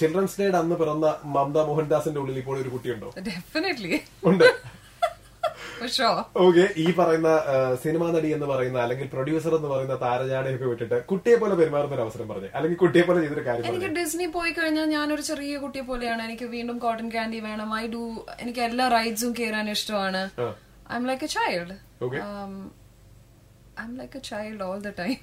[0.00, 3.10] ചിൽഡ്രൻസ് ഡേയുടെ അന്ന് പിറന്ന മമത മോഹൻദാസിന്റെ ഉള്ളിൽ ഇപ്പോൾ ഒരു കുട്ടിയുണ്ടോ?
[3.30, 3.94] ഡെഫിനറ്റ്ലി
[4.24, 4.48] ഉണ്ട്.
[6.44, 7.30] ഓക്കെ ഈ പറയുന്ന
[7.84, 12.28] സിനിമാ നടി എന്ന് പറയുന്ന അല്ലെങ്കിൽ പ്രൊഡ്യൂസർ എന്ന് പറയുന്ന താരജാടയൊക്കെ വിട്ടിട്ട് കുട്ടിയെ പോലെ പെരുമാറുന്ന ഒരു അവസരം
[12.32, 12.50] പറഞ്ഞു.
[12.58, 16.22] അല്ലെങ്കിൽ കുട്ടിയെ പോലെ ചെയ്തൊരു കാര്യം എനിക്ക് ഡിസ്നി പോയി കഴിഞ്ഞാൽ ഞാനൊരു ചെറിയ കുട്ടിയെ പോലെയാണ്.
[16.28, 17.70] എനിക്ക് വീണ്ടും കോട്ടൺ ക്യാൻഡി വേണം.
[17.82, 18.02] ഐ ഡു
[18.44, 20.22] എനിക്ക് എല്ലാ റൈഡ്സും കയറാൻ ഇഷ്ടമാണ്.
[21.00, 22.20] I'm like a child I'm
[23.88, 25.16] I'm like a child all the time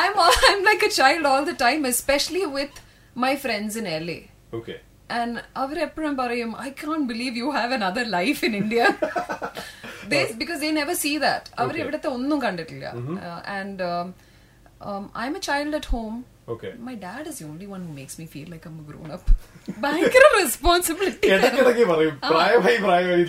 [0.00, 0.16] I'm
[0.48, 2.74] I'm like a child all the time, especially with
[3.24, 4.18] my friends in LA.
[4.58, 4.74] Okay
[5.10, 8.82] And അവരെപ്പോഴും പറയും I can't believe you have an other life in India
[10.40, 12.86] because they never see that അവർ ഇവിടുത്തെ ഒന്നും കണ്ടിട്ടില്ല.
[13.56, 13.84] And
[15.26, 16.14] I'm a child at home
[16.86, 19.30] my dad is only one makes me feel like grown up
[19.80, 22.14] ഭയങ്കര responsibility ഇടയ്ക്കിടയ്ക്ക് പറയും.
[22.28, 23.24] പ്രായമായി പ്രായമായി.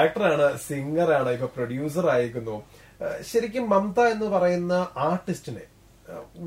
[0.00, 2.56] ആക്ടറാണ് സിംഗറാണ് ഇപ്പൊ പ്രൊഡ്യൂസർ ആയിരിക്കുന്നു
[3.00, 4.74] ആ, ശരിക്കും മമത എന്ന് പറയുന്ന
[5.06, 5.64] ആർട്ടിസ്റ്റിനെ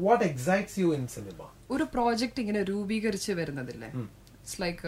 [0.04, 1.40] what excites you in cinema
[1.72, 3.90] ഒരു പ്രോജക്റ്റ് ഇങ്ങനെ രൂപീകരിച്ച് വരുന്നതില്ലേ?
[4.40, 4.88] ഇറ്റ്സ് ലൈക്ക്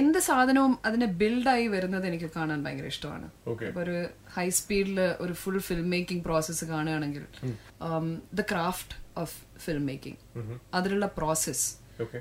[0.00, 3.26] എന്ത് സാധനവും അതിനെ ബിൽഡായി വരുന്നത് എനിക്ക് കാണാൻ ഭയങ്കര ഇഷ്ടമാണ്.
[3.68, 7.24] അപ്പൊ ഒരു ഹൈ സ്പീഡിൽ ഒരു ഫുൾ ഫിലിം മേക്കിംഗ് പ്രോസസ്സ് കാണുകയാണെങ്കിൽ
[8.40, 9.36] the craft of
[9.66, 10.18] film making
[10.74, 11.66] അതിലുള്ള പ്രോസസ്
[12.00, 12.20] ഓക്കെ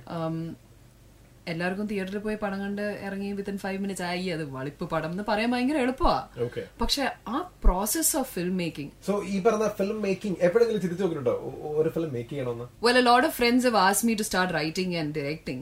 [1.51, 4.29] എല്ലാവർക്കും തിയേറ്ററിൽ പോയി പടം കണ്ട് ഇറങ്ങി വിത്തിൻ ഫൈവ് മിനിറ്റ്സ് ആയി.
[4.29, 6.19] അത് വളിപ്പ് പടം എന്ന് പറയാൻ ഭയങ്കര എളുപ്പമാ
[6.81, 11.35] പക്ഷെ ആ process of film making so ഈ പറഞ്ഞ ഫിലിം മേക്കിംഗ് എപ്പോഴെങ്കിലും തിരിച്ചു നോക്കിയിട്ടുണ്ടോ?
[11.81, 12.67] ഒരു ഫിലിം മേക്ക് ചെയ്യണമെന്ന്?
[12.87, 15.61] Well a lot of friends have me to start writing and directing.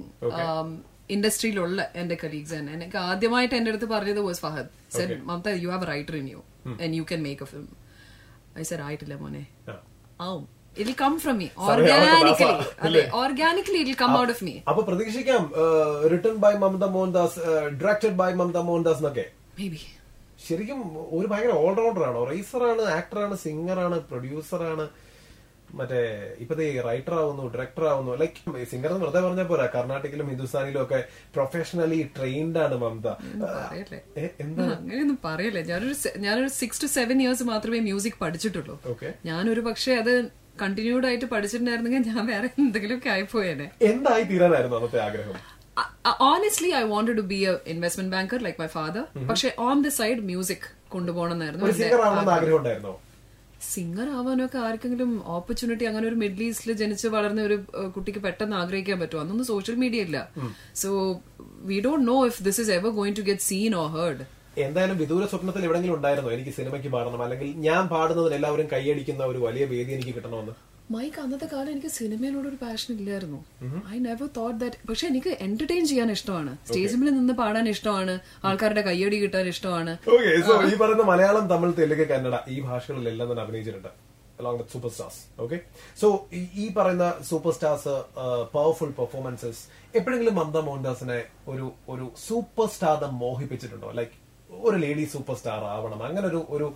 [1.12, 2.72] ഇൻഡസ്ട്രിയിലുള്ള എന്റെ കലീഗ്സ് തന്നെ.
[2.78, 6.42] എനിക്ക് ആദ്യമായിട്ട് എന്റെ അടുത്ത് പറഞ്ഞത് was Fahadh said Mamta you have writer in you
[6.78, 7.70] and you can make a film
[8.58, 9.44] I said ആയിട്ടില്ല മോനെ.
[10.20, 10.44] ആവും
[10.82, 12.54] it come from me organically
[12.88, 13.02] അതെ?
[13.22, 15.44] Organically it come out of me അപ്പൊ പ്രതീക്ഷിക്കാം
[16.14, 17.40] return by Mamta Mohandas
[17.82, 19.26] directed by Mamta Mohandas എന്നൊക്കെ
[19.60, 19.82] may be
[20.46, 20.80] ശരിക്കും
[21.18, 22.22] ഒരു ഭയങ്കര ഓൾറൗണ്ടർ ആണോ?
[22.30, 24.86] റൈസറാണ് ആക്ടറാണ് സിംഗറാണ് പ്രൊഡ്യൂസറാണ്
[25.74, 29.70] മറ്റേ ഇപ്പത്തെ റൈറ്റർ ആവുന്നു ഡയറക്ടർ ആവുന്നു ലൈക്ക് സിംഗർ എന്ന് വെറുതെ പറഞ്ഞാൽ പോരാ.
[29.76, 31.04] കർണാടകയിലും ഹിന്ദുസ്ഥാനിലും ഒക്കെ
[31.36, 33.08] പ്രൊഫഷണലി ട്രെയിൻഡ് ആണ് മമത.
[33.08, 35.62] അങ്ങനെയൊന്നും പറയല്ലേ.
[35.62, 38.80] ഞാനൊരു ഞാനൊരു സിക്സ് ടു സെവൻ ഇയേഴ്സ് മാത്രമേ മ്യൂസിക് പഠിച്ചിട്ടുള്ളൂ.
[39.26, 43.72] ഞാനൊരു പക്ഷേ അത് കണ്ടിന്യൂഡ് ആയിട്ട് പഠിച്ചിട്ടുണ്ടായിരുന്നെങ്കിൽ ഞാൻ വേറെ എന്തെങ്കിലും എന്തെങ്കിലുമൊക്കെ ആയിപ്പോയേനെ.
[43.82, 45.36] എന്തായി തീരാനായിരുന്നു അന്നത്തെ ആഗ്രഹം?
[46.22, 50.20] Honestly I wanted to be a investment banker like my father പക്ഷെ ഓൺ ദ സൈഡ്
[50.20, 53.00] മ്യൂസിക് കൊണ്ടുപോകണം ഒരു എന്നായിരുന്നു
[53.70, 57.58] സിംഗർ ആവാനൊക്കെ ആർക്കെങ്കിലും ഓപ്പർച്യൂണിറ്റി അങ്ങനെ ഒരു മിഡിൽ ഈസ്റ്റിൽ ജനിച്ച് വളർന്ന ഒരു
[57.96, 59.22] കുട്ടിക്ക് പെട്ടെന്ന് ആഗ്രഹിക്കാൻ പറ്റുമോ?
[59.24, 60.18] അന്നൊന്നും സോഷ്യൽ മീഡിയ ഇല്ല.
[60.82, 60.90] So
[61.70, 64.26] we don't know if this is ever going to get seen or heard
[64.66, 66.32] എന്തായാലും വിദൂര സ്വപ്നത്തിൽ എവിടെങ്കിലും ഉണ്ടായിരുന്നോ?
[66.36, 67.22] എനിക്ക് സിനിമയ്ക്ക് പാടണം.
[67.26, 70.54] അല്ലെങ്കിൽ ഞാൻ പാടുന്നതിന് എല്ലാവരും കൈയടിക്കുന്ന ഒരു വലിയ വേദി എനിക്ക് കിട്ടണമെന്ന്.
[70.94, 73.40] മൈക്ക് അന്നത്തെ കാലം എനിക്ക് സിനിമയിലൂടെ ഒരു പാഷൻ ഇല്ലായിരുന്നു.
[73.94, 76.54] ഐ നെവർ തോട്ട് ദാറ്റ് പക്ഷെ എനിക്ക് എന്റർടൈൻ ചെയ്യാൻ ഇഷ്ടമാണ്.
[76.68, 78.16] സ്റ്റേജിൽ നിന്ന് പാടാൻ ഇഷ്ടമാണ്.
[78.48, 79.94] ആൾക്കാരുടെ കയ്യടി കിട്ടാൻ ഇഷ്ടമാണ്.
[80.48, 83.92] സോ ഈ പറയുന്ന മലയാളം തമിഴ് തെലുങ്ക് കന്നഡ ഈ ഭാഷകളിലെല്ലാം തന്നെ അഭിനയിച്ചിട്ടുണ്ട്
[84.42, 85.58] along with super stars okay
[86.02, 86.08] so
[86.62, 87.94] ഈ പറയുന്ന സൂപ്പർ സ്റ്റാർസ്
[88.54, 89.62] പവർഫുൾ പെർഫോമൻസസ്
[89.98, 91.20] എപ്പോഴെങ്കിലും മമത മോഹൻദാസിനെ
[91.52, 93.90] ഒരു ഒരു സൂപ്പർ സ്റ്റാർ മോഹിപ്പിച്ചിട്ടുണ്ടോ?
[94.00, 94.16] ലൈക്ക്
[94.50, 96.00] ഒരു ലേഡി സൂപ്പർ സ്റ്റാർ ആവണം.
[96.08, 96.68] അങ്ങനെ ഒരു ഒരു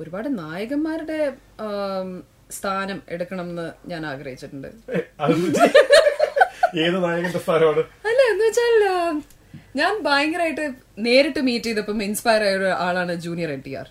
[0.00, 1.20] ഒരുപാട് നായകന്മാരുടെ
[1.66, 2.10] ആം,
[2.56, 4.68] സ്ഥാനം എടുക്കണം എന്ന് ഞാൻ ആഗ്രഹിച്ചിട്ടുണ്ട്.
[6.84, 7.82] ഏത് നായകന്റെ സ്ഥാനമാണ്?
[8.08, 8.74] അല്ല എന്ന് വെച്ചാൽ
[9.78, 10.64] ഞാൻ ഭയങ്കരമായിട്ട്
[11.06, 13.86] നേരിട്ട് മീറ്റ് ചെയ്തപ്പം ഇൻസ്പയർ ആയ ഒരു ആളാണ് junior N T R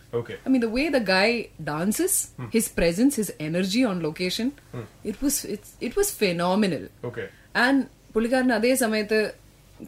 [0.45, 1.33] I mean the way the the
[1.69, 2.17] dances
[2.55, 4.47] his presence his energy on location
[5.09, 6.83] it was was and it was phenomenal.
[7.09, 7.25] Okay
[7.65, 7.79] And
[8.15, 9.19] പുള്ളിക്കാരൻ അതേ സമയത്ത്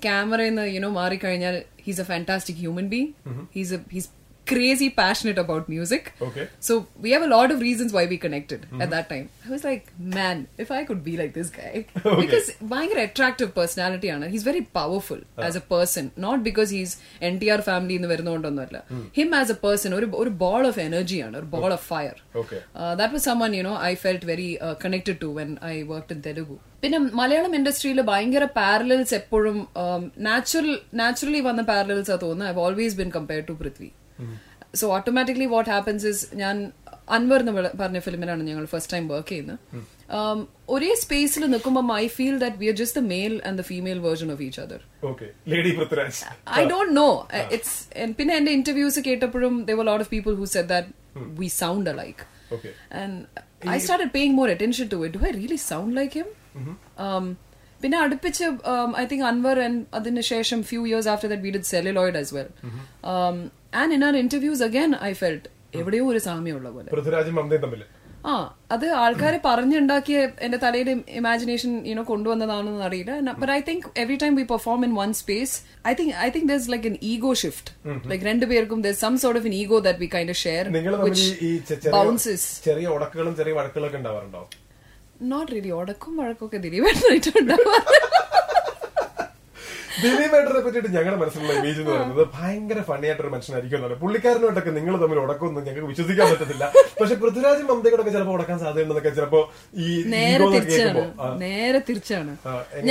[0.06, 3.10] ക്യാമറയിൽ നിന്ന് യുനോ മാറിക്കഴിഞ്ഞാൽ he's a fantastic human being
[3.56, 4.10] he's he's
[4.52, 6.04] crazy passionate about music.
[6.28, 6.46] Okay.
[6.68, 8.82] So we have a lot of reasons why we connected mm-hmm.
[8.84, 9.26] at that time.
[9.46, 9.84] I was like,
[10.18, 11.74] man, if I could be like this guy.
[12.02, 12.16] Okay.
[12.22, 16.94] Because buying an attractive personality ആണ് he's very powerful as a person not because he's
[17.32, 18.80] NTR family എന്ന് വരുന്നോണ്ടൊന്നുമല്ല
[19.20, 20.02] him as a person or
[20.32, 22.62] a ball of energy ആണ് ഒരു ball of fire Okay.
[22.82, 26.12] uh, that was someone you know I felt very uh, connected to when I worked
[26.16, 29.58] in Telugu പിന്നെ മലയാളം ഇൻഡസ്ട്രിയിൽ ഭയങ്കര parallels എപ്പോഴും
[30.28, 33.90] natural naturally വന്ന parallels ആ തോന്നുന്നത് I always been compare to Prithvi
[34.80, 36.56] so automatically what happens is ഞാൻ
[37.18, 39.60] അൻവർ എന്ന് പറഞ്ഞ ഫിലിമിലാണ് ഞങ്ങൾ ഫസ്റ്റ് ടൈം വർക്ക് ചെയ്യുന്നത്.
[40.18, 44.00] Um, ഒരേ സ്പേസിൽ നിൽക്കുമ്പോൾ I feel that we are just the male and the female
[44.08, 44.82] version of each other
[46.60, 47.10] I don't know
[47.58, 47.78] it's
[48.20, 50.90] പിന്നെ എന്റെ interviews കേട്ടപ്പോഴും the were lot of people who said that
[51.42, 52.72] we sound like Okay.
[52.92, 53.28] and
[53.68, 55.12] I started paying more attention to it.
[55.12, 56.28] Do I really sound like him?
[56.98, 57.26] Um,
[57.84, 58.46] പിന്നെ അടുപ്പിച്ച്
[59.04, 62.50] I think Anwar and അതിനുശേഷം few years after that we did Celluloid as well
[63.82, 65.48] and in our interviews again I felt
[65.80, 66.90] എവിടെയോ ഒരു സാമ്യമുള്ള പോലെ.
[66.96, 67.82] പൃഥ്വിരാജും മമതയും തമ്മിൽ
[68.30, 68.32] ആ
[68.76, 70.90] അത് ആൾക്കാരെ പറഞ്ഞുണ്ടാക്കിയ എന്റെ തലയിൽ
[71.20, 73.12] ഇമാജിനേഷൻ യുനോ കൊണ്ടുവന്നതാണെന്ന് അറിയില്ല.
[73.42, 75.54] But I think every time we perform in one space
[75.88, 77.72] I think I think there's like an ego shift
[78.12, 80.66] like രണ്ടുപേർക്കും some sort of an ego that we kind share
[81.98, 84.42] bounces ചെറിയ ഉടക്കുകളും ചെറിയ വഴക്കുകളൊക്കെ ഉണ്ടാവാറുണ്ടോ?
[85.32, 87.76] Not really ഉടക്കും വഴക്കൊക്കെ ദിലീപേട്ടനായിട്ടുണ്ടാവും
[90.04, 94.94] ദിലീപ് ഏട്ടനെ പറ്റിയിട്ട് ഞങ്ങളുടെ മനസ്സിലുള്ള image എന്ന് പറയുന്നത് ഭയങ്കര ഫണ്ണി ആയിട്ടൊരു മനുഷ്യനായിരിക്കും എന്നാണ് പുള്ളിക്കാരനുമായിട്ടൊക്കെ നിങ്ങൾ
[95.02, 96.66] തമ്മിൽ ഉടക്കൊന്നും ഞങ്ങൾക്ക് വിശ്വസിക്കാൻ പറ്റത്തില്ല.
[97.00, 99.42] പക്ഷെ പൃഥ്വിരാജും മമതയോടൊക്കെ ചിലപ്പോൾ ഉടക്കാൻ സാധ്യതയുണ്ടെന്നൊക്കെ ചിലപ്പോ
[99.86, 101.04] ഈ നേരെ തിരിച്ചാണ്.
[101.44, 101.82] നേരെ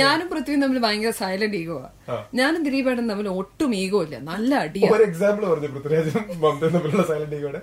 [0.01, 1.79] ഞാനും പൃഥ്വിയും തമ്മിൽ ഭയങ്കര സൈലന്റ് ഈഗോ.
[2.41, 4.19] ഞാനും ദിലീപേട്ടൻ തമ്മിൽ ഒട്ടും ഈഗോ ഇല്ല.
[4.31, 7.61] നല്ല അടി ഒരു എക്സാമ്പിൾ പറഞ്ഞു പൃഥ്വിരാജും മമതയും തമ്മിലുള്ള സൈലന്റ് ഈഗോടെ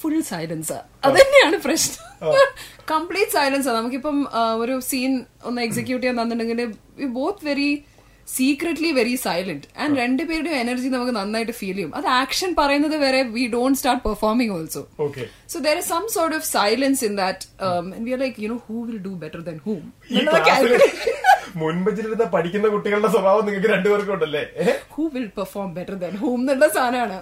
[0.00, 2.02] ഫുൾ സൈലൻസ് അതന്നെയാണ് പ്രശ്നം.
[2.90, 4.16] കംപ്ലീറ്റ് സൈലൻസ് നമുക്കിപ്പം
[4.62, 5.12] ഒരു സീൻ
[5.44, 6.60] ഒന്ന് എക്സിക്യൂട്ട് ചെയ്യാൻ തന്നിട്ടുണ്ടെങ്കിൽ
[7.18, 7.70] both very
[8.26, 11.92] secretly very silent and രണ്ടുപേരുടെയും എനർജി നമുക്ക് നന്നായിട്ട് ഫീൽ ചെയ്യും.
[11.98, 14.82] അത് ആക്ഷൻ പറയുന്നത് വരെ we don't start performing also
[15.52, 18.36] so there there is some sort of silence in that, like and we are like,
[18.44, 19.82] you know, who will do better than whom?
[20.10, 20.74] ഈ ക്ലാസ്സിൽ
[21.60, 24.42] മുൻപെച്ചിരുന്ന പഠിക്കുന്ന കുട്ടികളുടെ സ്വഭാവം നിങ്ങൾക്ക് രണ്ടുപേർക്കും ഉണ്ടല്ലേ?
[24.94, 27.16] Who who will perform better than whom എന്നുള്ള സാധനമാണ്.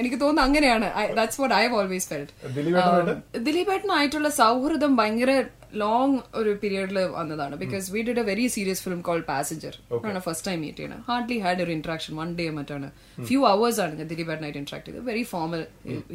[0.00, 0.88] എനിക്ക് തോന്നുന്നു അങ്ങനെയാണ്.
[1.18, 5.32] That's what I always felt ദിലീപേട്ടനായിട്ട് ദിലീപേട്ടനായിട്ടുള്ള സൗഹൃദം ഭയങ്കര
[5.82, 7.54] ലോങ് ഒരു പീരിയഡിൽ വന്നതാണ്.
[7.62, 9.74] Because we did a very serious film call Passenger
[10.10, 11.00] ആണ് ഫസ്റ്റ് ടൈം മീറ്റ് ചെയ്യണം.
[11.08, 12.90] ഹാർഡ്ലി ഹാഡ് ഒരു ഇന്ററാക്ഷൻ വൺ ഡേ മറ്റാണ്.
[13.28, 15.06] ഫ്യൂ അവേഴ്സ് ആണ് ഞാൻ ദിലീപ് ആയിട്ട് ഇന്ററാക്ട് ചെയ്തത്.
[15.10, 15.62] Very formal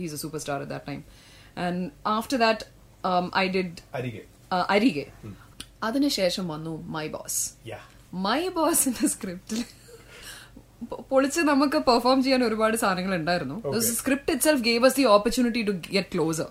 [0.01, 1.01] he's a super star at that time
[1.65, 1.83] and
[2.17, 2.65] after that
[3.43, 4.23] I did Arike.
[4.75, 5.07] Arike.
[5.89, 7.41] അതിനുശേഷം വന്നു മൈ ബോസ്
[8.27, 9.59] മൈ ബോസിന്റെ സ്ക്രിപ്റ്റിൽ
[11.09, 13.55] പൊളിച്ച് നമുക്ക് പെർഫോം ചെയ്യാൻ ഒരുപാട് സാധനങ്ങൾ ഉണ്ടായിരുന്നു.
[13.97, 16.49] Script itself gave us the opportunity to get closer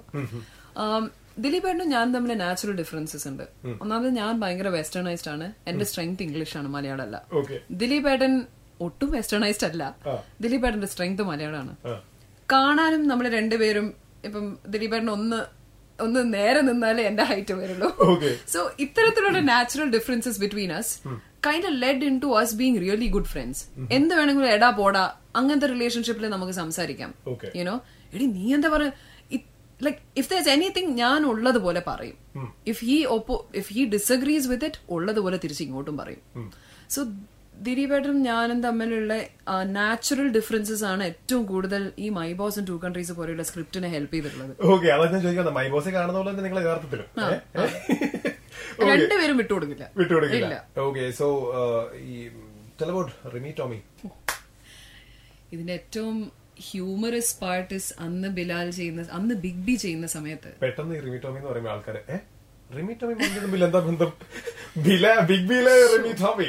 [1.44, 3.44] ദിലീപേട്ടനും ഞാൻ തമ്മിൽ നാച്ചുറൽ ഡിഫറൻസസ് ഉണ്ട്.
[3.82, 5.46] ഒന്നാമത് ഞാൻ ഭയങ്കര വെസ്റ്റേണൈസ്ഡ് ആണ്.
[5.70, 8.32] എന്റെ സ്ട്രെങ്ത് ഇംഗ്ലീഷ് ആണ് മലയാളം അല്ല ഓക്കെ ദിലീപേട്ടൻ
[8.86, 9.82] ഒട്ടും വെസ്റ്റേണൈസ്ഡ് അല്ല.
[10.40, 11.74] ദിലീപേട്ടന്റെ സ്ട്രെങ്ത് മലയാളമാണ്.
[12.52, 13.86] കാണാനും നമ്മൾ രണ്ടുപേരും
[14.28, 15.40] ഇപ്പം ദിലീപേട്ടൻ ഒന്ന്
[16.04, 17.88] ഒന്ന് നേരെ നിന്നാലേ എന്റെ ഹൈറ്റ് വരുള്ളൂ.
[18.52, 20.92] സോ ഇത്തരത്തിലുള്ള natural differences between us
[21.46, 23.62] kind led into us being really good friends
[23.96, 25.04] എന്ത് വേണമെങ്കിലും എടാ പോടാ
[25.38, 27.10] അങ്ങനത്തെ റിലേഷൻഷിപ്പിൽ നമുക്ക് സംസാരിക്കാം.
[27.60, 27.74] യുനോ
[28.14, 28.92] എടി നീ എന്താ പറയാ
[29.80, 32.16] ലൈക് ഇഫ് ദർ എനിത്തിങ് ഞാൻ ഉള്ളതുപോലെ പറയും
[32.72, 36.22] if he oppose if he disagrees with it ഉള്ളതുപോലെ തിരിച്ച് ഇങ്ങോട്ടും പറയും.
[36.94, 37.00] സോ
[37.66, 39.12] ദിലീപേട്ടനും ഞാനും തമ്മിലുള്ള
[39.76, 44.52] നാച്ചുറൽ ഡിഫറൻസസ് ആണ് ഏറ്റവും കൂടുതൽ ഈ മൈ ബോസ് ടു കൺട്രീസ് പോലെയുള്ള സ്ക്രിപ്റ്റിനെ ഹെൽപ്പ് ചെയ്തിട്ടുള്ളത്.
[44.74, 46.60] ഓക്കെ അതാ ഞാൻ ചോദിക്കുന്നത് മൈ ബോസ് കാണുന്ന നിങ്ങൾ?
[48.80, 48.88] Okay.
[48.90, 49.84] രണ്ടുപേരും വിട്ടുകൊടുക്കില്ല.
[49.98, 51.26] വിട്ടുകൊടുക്കില്ല ഓക്കെ സോ
[52.10, 52.16] ഈ
[52.80, 53.78] ടെലബോട്ട് റിമി ടോമി
[55.52, 56.16] ഇതിന്റെ ഏറ്റവും
[56.66, 60.52] ഹ്യൂമറസ് പാർട്ട് ഇസ് അന്ന് ബിലാൽ ചെയ്യുന്ന അന്ന് ബിഗ് ബി ചെയ്യുന്ന സമയത്ത്.
[60.64, 61.98] പെട്ടെന്ന് റിമിറ്റോമി റിമി ടോമി എന്ന് പറയുമ്പോൾ ആൾക്കാർ
[62.76, 64.10] റിമി ടോമി മമ്മിയും തമ്മിൽ എന്താ ബന്ധം?
[64.86, 66.48] ബില ബിഗ് ബിയിലെ റിമി ടോമി.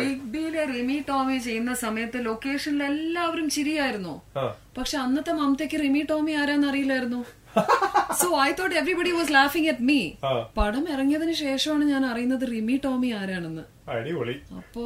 [0.00, 4.14] ബിഗ് ബിയിലെ റിമി ടോമി ചെയ്യുന്ന സമയത്ത് ലൊക്കേഷനിൽ എല്ലാവരും ചിരിയായിരുന്നു.
[4.78, 7.20] പക്ഷെ അന്നത്തെ മമതയ്ക്ക് റിമി ടോമി ആരാന്ന് അറിയില്ലായിരുന്നു.
[8.20, 10.00] So I thought everybody was laughing at me.
[10.58, 13.64] പടം ഇറങ്ങിയതിനു ശേഷമാണ് ഞാൻ അറിയുന്നത് റിമി ടോമി ആരാണെന്ന്.
[13.90, 14.34] അടിപൊളി.
[14.58, 14.84] അപ്പോ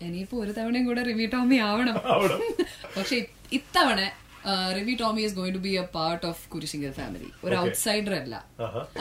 [0.00, 1.96] ഇനിയിപ്പോ ഒരു തവണയും കൂടെ റിമി ടോമി ആവണം.
[2.96, 3.18] പക്ഷെ
[3.58, 4.00] ഇത്തവണ
[4.76, 8.34] Rimi Tomy is going to be a part of Kurisingal family ഒരു ഔട്ട്സൈഡർ അല്ല.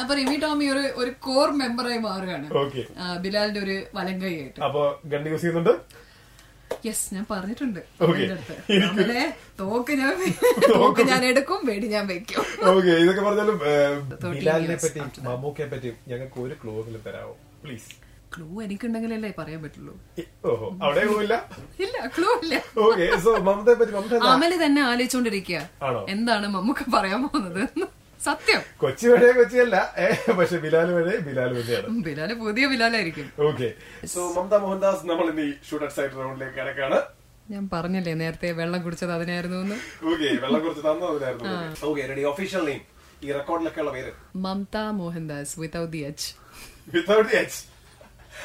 [0.02, 2.48] അപ്പൊ റിമി ടോമി ഒരു ഒരു കോർ മെമ്പറായി മാറുകയാണ്.
[3.26, 4.60] ബിലാലിന്റെ ഒരു വലങ്കയായിട്ട്.
[4.68, 4.82] അപ്പൊ
[5.12, 5.74] ഗണ്ട് യൂസ് ചെയ്യുന്നുണ്ട്?
[6.88, 7.82] യെസ് ഞാൻ പറഞ്ഞിട്ടുണ്ട്.
[8.02, 9.22] അടുത്ത്.
[9.60, 10.16] തോക്ക് ഞാൻ
[10.74, 11.04] തോക്ക്.
[11.12, 12.46] ഞാൻ എടുക്കും വെടി ഞാൻ വെക്കും.
[12.74, 13.60] ഓക്കെ ഇതൊക്കെ പറഞ്ഞാലും
[14.40, 15.22] ബിലാലിനെ that.
[15.30, 16.76] മമ്മൂക്കയെ പറ്റി ഞങ്ങൾക്ക് ഒരു ക്ലൂ
[17.08, 17.92] തരാമോ പ്ലീസ്
[18.36, 19.94] ക്ലൂ എനിക്കുണ്ടെങ്കിലല്ലേ പറയാൻ പറ്റുള്ളൂ.
[20.52, 21.36] ഓഹോ അവിടെ ഇല്ല?
[21.86, 22.56] ഇല്ല ക്ലൂ ഇല്ല?
[24.32, 25.60] അമൽ തന്നെ ആലോചിച്ചോണ്ടിരിക്കുക
[26.16, 27.62] എന്താണ് മമ്മൂക്ക പറയാൻ പോകുന്നത്?
[28.28, 28.62] സത്യം.
[28.82, 29.76] കൊച്ചി വരെ കൊച്ചിയല്ല
[30.38, 31.88] പക്ഷെ ബിലാൽ വരെ ബിലാൽ വഴിയാണ്.
[31.88, 33.28] ബിലാൽ ബിലാൽ പുതിയ ബിലാലായിരിക്കും.
[33.48, 33.68] ഓക്കെ
[34.14, 37.00] സോ മമത മോഹൻദാസ് നമ്മൾ ഇനി ഷൂട്ട് സൈഡ് റൗണ്ടിലേക്ക് കിടക്കാണ്.
[37.54, 39.78] ഞാൻ പറഞ്ഞല്ലേ നേരത്തെ വെള്ളം കുടിച്ചത് അതിനായിരുന്നു എന്ന്?
[40.12, 41.54] ഓക്കെ വെള്ളം കുറച്ച് തന്നതിനായിരുന്നു
[41.90, 42.82] ഓക്കെ റെഡി ഒഫീഷ്യൽ നെയിം
[43.26, 44.12] ഈ റെക്കോർഡിലൊക്കെ ഉള്ള പേര്.
[44.46, 46.28] Mamta Mohandas without the H
[46.96, 47.62] without the H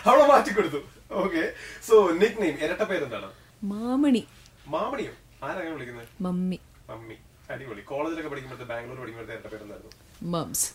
[0.07, 0.81] അവളെ മാറ്റി കൊടുത്തു.
[1.12, 1.53] ഓക്കെ
[1.88, 3.31] സോ നിക് നെയിം ഇരട്ട പേരെന്താണ്
[3.64, 4.26] മാമണി.
[4.66, 5.12] മാമണിയോ?
[5.42, 6.09] ആരാണ് വിളിക്കുന്നത്?
[6.20, 6.59] മമ്മി.
[6.90, 7.16] മമ്മി.
[7.50, 7.81] അടിപൊളി.
[7.81, 10.68] കോളേജിലൊക്കെ പഠിക്കുമ്പോഴത്തെ ബാംഗ്ലൂർ പഠിക്കുമ്പോഴത്തെ ഇരട്ട പേരെന്തായിരുന്നു മംസ്.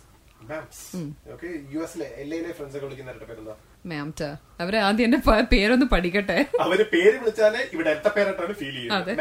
[4.59, 6.45] അവരെ ആദ്യം എന്റെ പേരൊന്ന് പഠിക്കട്ടെ.
[6.61, 9.19] അവർ പേര് വിളിച്ചാലേ ഇവിടെ എട്ട പേരായിട്ടാണ് ഫീൽ ചെയ്യുന്നത്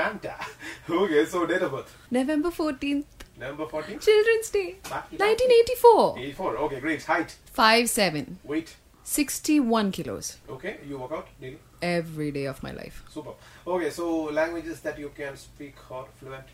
[2.12, 3.02] November fourteen
[3.38, 3.98] Number 14?
[3.98, 4.76] Children's Day.
[4.84, 6.14] Ah, 1984.
[6.18, 6.56] 84.
[6.64, 7.00] Okay, great.
[7.56, 8.26] 5'7.
[9.04, 10.38] 61 kilos.
[10.48, 11.58] Okay, you work out daily?
[11.82, 13.02] Every day of my life.
[13.10, 13.32] Super.
[13.66, 16.44] Okay, so languages that you can speak or fluent?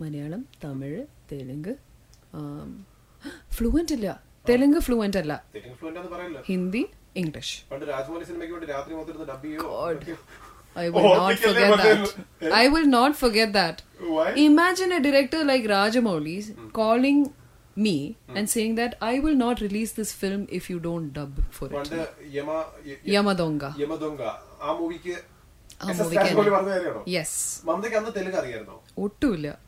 [0.00, 1.76] Malayalam, Tamil, Telugu.
[2.32, 2.86] Um,
[3.50, 4.20] fluent illa.
[4.46, 5.42] Telugu fluent illa.
[5.52, 6.44] Telugu fluent anna parayilla.
[6.44, 7.64] Hindi, English.
[7.68, 10.06] But Rajmohan cinema ki vandi raatri mothiru dubb God.
[10.76, 12.52] I will oh, not forget that.
[12.62, 13.82] I will not forget that.
[14.00, 14.32] Why?
[14.48, 16.68] Imagine a director like Rajamouli hmm.
[16.68, 17.32] calling
[17.84, 21.66] me and saying that I will not release this film if you don't dub for
[21.66, 21.72] it.
[21.72, 23.80] Yama, യ- യ- Yamadonga.
[23.80, 24.22] യമദൊങ്ക
[24.62, 25.38] ആ മൂവിക്ക്
[27.10, 27.28] Yes.
[27.64, 28.82] മമതയ്ക്ക് അന്ന് തെലുങ്ക് അറിയായിരുന്നോ?
[28.98, 29.58] ഒട്ടുമില്ല.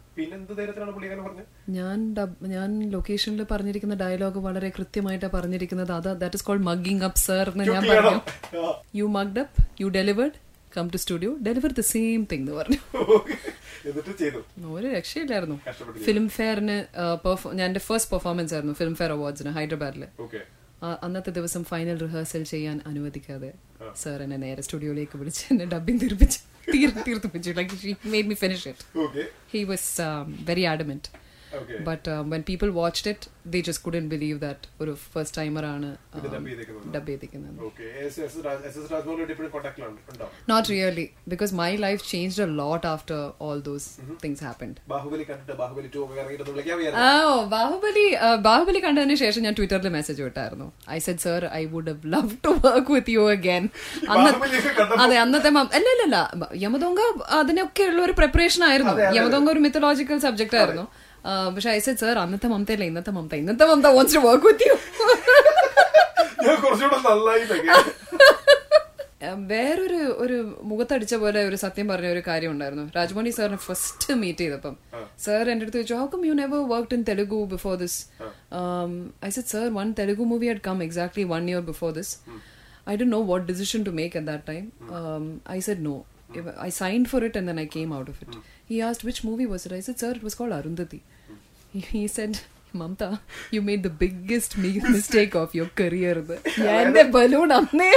[1.69, 5.93] ഞാൻ ഞാൻ ലൊക്കേഷനിൽ പറഞ്ഞിരിക്കുന്ന dialogue വളരെ കൃത്യമായിട്ടാണ് പറഞ്ഞിരിക്കുന്നത്.
[5.93, 8.75] അത് that is called mugging up sir എന്ന് ഞാൻ പറഞ്ഞു.
[8.95, 12.77] You mugged up you delivered come to studio deliver the same thing എന്ന് പറഞ്ഞു.
[14.67, 15.61] ഒരു രക്ഷയില്ലായിരുന്നു.
[16.05, 16.85] ഫിലിം ഫെയറിന്
[17.55, 20.07] ഞാൻ എന്റെ ഫസ്റ്റ് പെർഫോമൻസ് ആയിരുന്നു ഫിലിം ഫെയർ അവാർഡ്സിന് ഹൈദരാബാദിൽ.
[21.03, 23.53] അന്നത്തെ ദിവസം ഫൈനൽ റിഹേഴ്സൽ ചെയ്യാൻ അനുവദിക്കാതെ
[23.97, 26.41] സാർ എന്നെ നേരെ സ്റ്റുഡിയോയിലേക്ക് വിളിച്ച് എന്നെ ഡബിങ് തീർപ്പിച്ച്
[26.75, 27.51] തീർ- തീർത്തിപ്പിച്ചു.
[27.51, 30.01] Like she made me finish it he was
[30.45, 31.20] very adamant
[31.89, 36.89] but when people watch it the just couldn't believe that ഒരു ഫസ്റ്റ് ടൈമർ ആണ് ചെയ്തേക്കുന്നത്.
[36.95, 37.55] ഡബ് ചെയ്തിരിക്കുന്നത്
[40.53, 43.89] not really because my life changed a lot after all those
[44.25, 45.25] things happened Baahubali
[46.51, 46.81] വിളിക്കാൻ
[47.31, 47.35] ഓ
[48.49, 50.69] ബാഹുബലി കണ്ടതിന് ശേഷം ഞാൻ ട്വിറ്ററിൽ message വിട്ടായിരുന്നു.
[50.97, 53.65] I said sir I would have love to work with you again
[55.05, 56.17] അതെ അന്നത്തെ അല്ല അല്ല
[56.65, 57.01] യമദോങ്ക
[57.41, 58.95] അതിനൊക്കെ ഉള്ള ഒരു പ്രിപ്പറേഷൻ ആയിരുന്നു.
[59.19, 60.87] യമദോങ്ക ഒരു മിത്തലോജിക്കൽ സബ്ജക്റ്റ് ആയിരുന്നു.
[61.55, 63.35] പക്ഷെ ഐ സെഡ് സർ അന്നത്തെ മമതയല്ല ഇന്നത്തെ മമത.
[63.43, 64.77] ഇന്നത്തെ Mamta wants to work with you
[66.45, 67.73] ഞാൻ കുറച്ചുകൂടെ നന്നായി ഇതൊക്കെ.
[69.51, 70.37] വേറൊരു ഒരു
[70.69, 72.85] മുഖത്തടിച്ച പോലെ ഒരു സത്യം പറഞ്ഞ ഒരു കാര്യം ഉണ്ടായിരുന്നു.
[72.97, 74.75] രാജ്മോണി സാറിനെ ഫസ്റ്റ് മീറ്റ് ചെയ്തപ്പം.
[75.25, 77.99] സാർ എന്റെ അടുത്ത് ചോദിച്ചു how come you never worked in Telugu before this
[79.29, 82.15] I said sir one Telugu movie had come exactly one year before this
[82.93, 84.65] I Dr know what decision to make at that time
[85.57, 85.97] I said no
[86.69, 88.33] I sign for it and then I came out of it.
[88.71, 89.73] He asked which movie was it.
[89.73, 91.01] I said, sir, it was called Arundhati.
[91.89, 92.35] He, said,
[92.75, 93.09] Mamta,
[93.53, 96.17] you made the biggest mi- mistake of your career.
[96.77, 97.93] എന്റെ balloon അന്നേ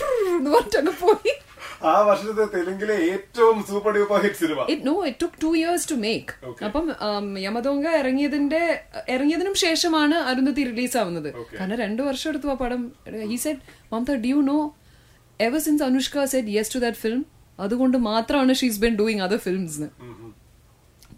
[0.54, 1.34] പറഞ്ഞങ്ങ് പോയി.
[1.82, 5.96] ആ വർഷത്തെ തെലുങ്കിലെ ഏറ്റവും super duper hit cinema it no it took two years to
[6.04, 6.32] make
[6.64, 8.60] അപ്പം ഉം, യമദോങ്ക ഇറങ്ങിയതിന്റെ
[9.14, 11.28] ഇറങ്ങിയതിനും ശേഷമാണ് അരുന്ധതി റിലീസ് ആവുന്നത്.
[11.52, 12.82] കാരണം രണ്ടു വർഷം എടുത്തു ആ പടം.
[13.30, 13.60] He said
[13.92, 14.58] Mamta do you know
[15.40, 17.22] ever since Anushka said yes to that film
[17.58, 19.88] അതുകൊണ്ട് മാത്രമാണ് she's been doing other films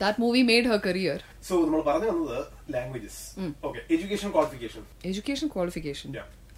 [0.03, 2.39] that movie made her career so നമ്മൾ പറഞ്ഞു വന്നത്
[2.75, 3.23] languages
[3.69, 6.11] okay education qualification education qualification.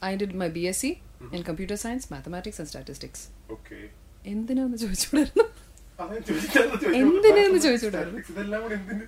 [0.09, 0.90] I did my B S C
[1.37, 3.25] in computer science mathematics and statistics
[3.57, 3.79] okay
[4.33, 5.45] എന്തിനാന്ന് ചോദിച്ചുകൂടായിരുന്നു?
[7.01, 8.21] എന്തിനാന്ന് ചോദിച്ചുകൂടായിരുന്നു?
[8.33, 9.05] ഇതെല്ലാം കൂടി എന്തിന്?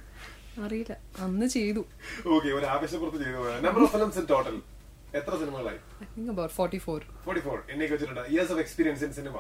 [0.65, 0.95] അറിയില്ല.
[1.25, 1.83] അന്ന് ചെയ്തു.
[2.35, 4.57] ഓക്കെ ഒരു ആവേശപ്പുറത്ത് ചെയ്തു number of films in total
[5.21, 8.23] എത്ര സിനിമകളായി I think about forty four forty four എന്നേക്ക് വെച്ചിട്ടുണ്ട്.
[8.33, 9.37] Years of experience in cinema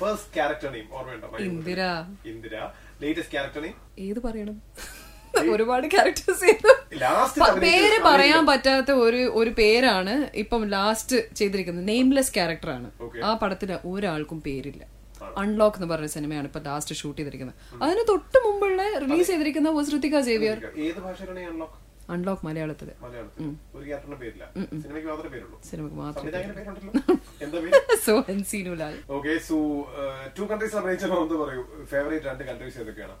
[0.00, 1.28] first character name ഓർമ്മയുണ്ടോ?
[1.48, 1.82] Indira.
[2.32, 2.54] Indira.
[3.02, 4.56] Latest character name ഏത് പറയണം?
[5.54, 6.52] ഒരുപാട് ക്യാരക്ടേഴ്സ്
[7.64, 11.86] പേര് പറയാൻ പറ്റാത്ത ഒരു ഒരു പേരാണ് ഇപ്പം ലാസ്റ്റ് ചെയ്തിരിക്കുന്നത്.
[11.90, 12.88] നെയിംലെസ് ക്യാരക്ടർ ആണ്.
[13.26, 14.82] ആ പടത്തിന് ഒരാൾക്കും പേരില്ല.
[15.42, 17.56] അൺലോക്ക് എന്ന് പറഞ്ഞ സിനിമയാണ് ഇപ്പൊ ലാസ്റ്റ് ഷൂട്ട് ചെയ്തിരിക്കുന്നത്.
[17.84, 21.40] അതിന് തൊട്ട് മുമ്പുള്ള റിലീസ് ചെയ്തിരിക്കുന്ന ഋതിക സേവിയർ ഏത് ഭാഷയിലാണ്
[22.12, 22.88] അൺലോക്ക് മലയാളത്തിൽ
[24.82, 25.08] സിനിമയ്ക്ക്
[26.00, 26.30] മാത്രമേ
[27.44, 27.80] എന്താ പേര്?
[28.06, 29.56] സോ ഹൻസീനുലാൽ ഓക്കെ സോ
[30.38, 30.74] ടു കൺട്രീസ്
[31.42, 31.62] പറയൂ?
[31.92, 33.16] ഫേവറേറ്റ് രണ്ട് കൺട്രീസ് ഏതൊക്കെയാണ്?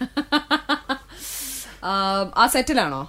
[2.40, 3.00] ആ സെറ്റിലാണോ?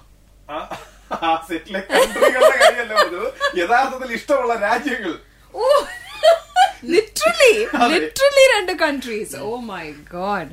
[1.48, 3.26] സെറ്റിലെ കൺട്രികളുടെ കാര്യമല്ല പറഞ്ഞത്?
[3.60, 5.12] യഥാർത്ഥത്തിൽ ഇഷ്ടമുള്ള രാജ്യങ്ങൾ.
[5.54, 5.66] ഓ
[6.92, 7.52] ലിറ്ററലി
[7.92, 9.84] ലിറ്ററലി രണ്ട് കൺട്രീസ് ഓ മൈ
[10.14, 10.50] ഗോഡ്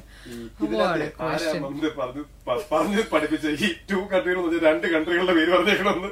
[1.99, 2.23] പറഞ്ഞ്
[2.71, 6.11] പറഞ്ഞ് പഠിപ്പിച്ച ഈ ടു കൺട്രികൾ എന്ന് പറഞ്ഞ രണ്ട് കൺട്രികളുടെ പേര് പറഞ്ഞേക്കണമെന്ന്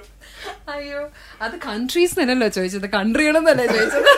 [0.76, 1.02] അയ്യോ
[1.42, 4.12] അത് കൺട്രീസ് തന്നെയല്ലോ ചോദിച്ചത് കൺട്രികളെന്നല്ലേ ചോദിച്ചത്?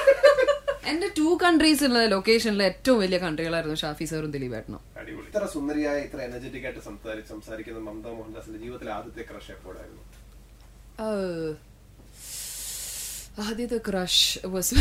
[0.91, 4.81] എന്റെ ടു കൺട്രീസ് ഉള്ള ലൊക്കേഷനിലെ ഏറ്റവും വലിയ കൺട്രികളായിരുന്നു ഷാഫി സാറും ദിലീപ് ഏട്ടനും.
[5.01, 5.27] അടിപൊളി.
[5.31, 10.03] ഇത്ര സുന്ദരിയായ ഇത്ര എനർജറ്റിക് ആയിട്ട് സംസാരിച്ച് സംസാരിക്കുന്ന മമത മോഹൻദാസിന്റെ ജീവിതത്തിലെ ആദ്യത്തെ ക്രഷ് എപ്പോഴായിരുന്നു?
[13.47, 14.75] ആദ്യത്തെ crush was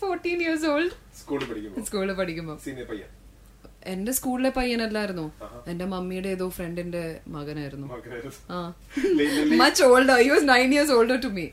[0.00, 3.10] fourteen years old സ്കൂളിൽ പഠിക്കുമ്പോൾ സ്കൂളിൽ പഠിക്കുമ്പോൾ സീനിയർ പയ്യൻ.
[3.82, 5.24] എന്റെ സ്കൂളിലെ പയ്യനല്ലായിരുന്നു?
[5.70, 7.86] എന്റെ മമ്മിയുടെ ഏതോ ഫ്രണ്ടിന്റെ മകനായിരുന്നു.
[9.62, 11.46] Much older you was nine years older to me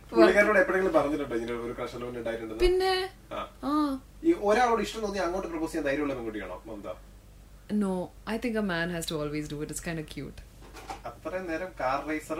[2.64, 2.94] പിന്നെ
[4.42, 6.58] ഒരാളോട് ഇഷ്ടം തോന്നി അങ്ങോട്ട് പ്രപ്പോസ് ചെയ്യാൻ ധൈര്യമുള്ള പെൺകുട്ടിയാണോ?
[6.68, 6.90] Mamta
[7.74, 7.94] no
[8.30, 10.42] I think a man has to always do it it's kind cute
[11.06, 12.40] അത്രയും നേരം car racer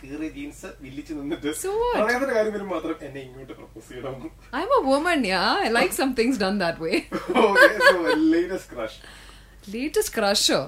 [0.00, 1.94] കീറിയ ജീൻസ് വില്ലിച്ച് നിന്നിട്ട് So what?
[1.96, 4.26] പ്രണയത്തിന്റെ കാര്യം വരുമ്പോൾ മാത്രം എന്നെ ഇങ്ങോട്ട് പ്രപ്പോസ് ചെയ്യണം
[4.60, 5.48] I'm a woman, yeah.
[5.66, 6.96] I like some things done that way.
[8.34, 9.00] Latest crush
[9.74, 10.62] Latest crusher.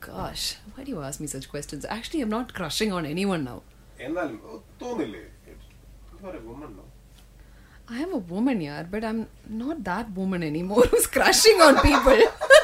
[0.00, 1.82] Gosh, why do you ask me such questions?
[1.96, 3.58] Actually, I'm not crushing on anyone now.
[4.06, 5.22] എന്നാലും ഓ, തോന്നില്ലേ
[6.48, 6.72] woman
[7.94, 9.18] I am a woman, yeah, but I'm
[9.62, 12.20] not that woman anymore who's crushing on people.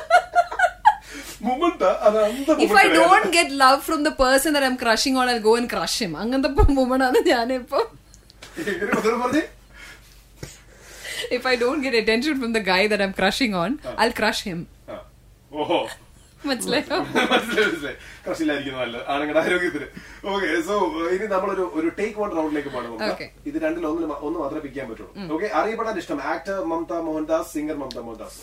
[1.36, 5.56] അന്ത if I don't get love from the person that I'm crushing on, I'll go
[5.60, 6.14] and crush him.
[6.22, 7.80] അങ്ങനത്തെ woman ആണ് ഞാനിപ്പോ.
[11.38, 13.72] If I don't get attention from the guy that I'm crushing on,
[14.02, 14.60] I'll crush him.
[15.62, 15.80] ഓഹോ.
[16.50, 16.98] മനസ്സിലായോ?
[17.34, 17.98] മനസ്സിലായി.
[18.26, 19.04] ക്രഷില്ലായിരിക്കുന്നു നല്ലത്.
[19.14, 19.88] ആണുങ്ങളുടെ ആരോഗ്യത്തിന്.
[20.34, 20.76] Okay so
[21.16, 22.94] ഇനി നമ്മളൊരു ഒരു ടേക്ക് വൺ റൗണ്ടിലേക്ക് പോകണം.
[23.50, 25.12] ഇത് രണ്ടിൽ ഒന്ന് ഒന്ന് മാത്രമേ പിക്കാൻ പറ്റുള്ളൂ.
[25.36, 26.22] ഓക്കെ അറിയപ്പെടാൻ ഇഷ്ടം.
[26.34, 28.40] Actor Mamta Mohandas singer Mamta Mohandas.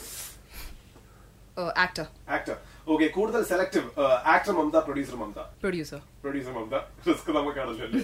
[1.84, 3.88] Actor actor okay കൂടുതൽ selective
[4.34, 5.40] actor Mamta producer Mamta.
[5.62, 6.76] Producer producer Mamta.
[7.08, 8.00] Risk നമുക്കാണല്ലോ അല്ലേ?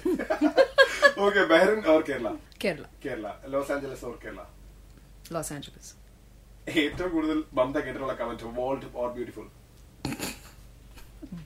[1.27, 2.29] Okay Bahrain or Kerala
[2.65, 4.43] Kerala Kerala Los Angeles or Kerala
[5.35, 5.93] Los Angeles
[6.83, 9.49] ഏറ്റവും കൂടുതൽ മമത കേട്ടിട്ടുള്ള comment bold or beautiful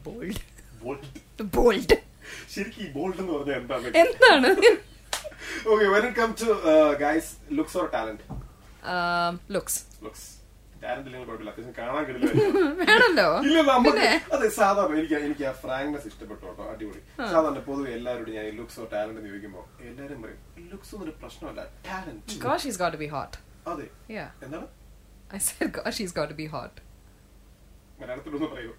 [0.06, 0.40] bold
[1.56, 1.96] bold.
[2.54, 3.90] ശരിക്കും bold എന്ന് പറഞ്ഞാൽ എന്താണ്?
[4.04, 4.48] എന്താണ്
[5.72, 6.48] okay when it come to
[7.04, 8.24] guys looks or talent
[9.56, 10.28] looks looks
[10.82, 11.50] talent ഇല്ലെങ്കിൽ കുഴപ്പമില്ല.
[11.52, 12.26] അത്യാവശ്യം കാണാൻ കിട്ടില്ല
[12.82, 13.26] വേണല്ലോ.
[13.46, 14.08] ഇല്ല നമുക്ക് പിന്നെ?
[14.34, 17.00] അതെ സാധാരണ എനിക്ക് എനിക്ക് ആ ഫ്രാങ്ക്നെസ് ഇഷ്ടപ്പെട്ടു കേട്ടോ അടിപൊളി.
[17.32, 20.40] സാധാരണ പൊതുവെ എല്ലാവരോടും ഞാൻ ലുക്സോ ടാലന്റ് എന്ന് ചോദിക്കുമ്പോ എല്ലാരും പറയും
[20.72, 23.34] ലുക്സ് ഒന്നും ഒരു പ്രശ്നമല്ല talent gosh he's got to be hot.
[23.72, 23.86] അതെ.
[24.46, 24.66] എന്താണ്?
[25.30, 26.74] I said gosh he's got to be hot.
[28.00, 28.72] മലയാളത്തിലൊന്ന് പറയൂ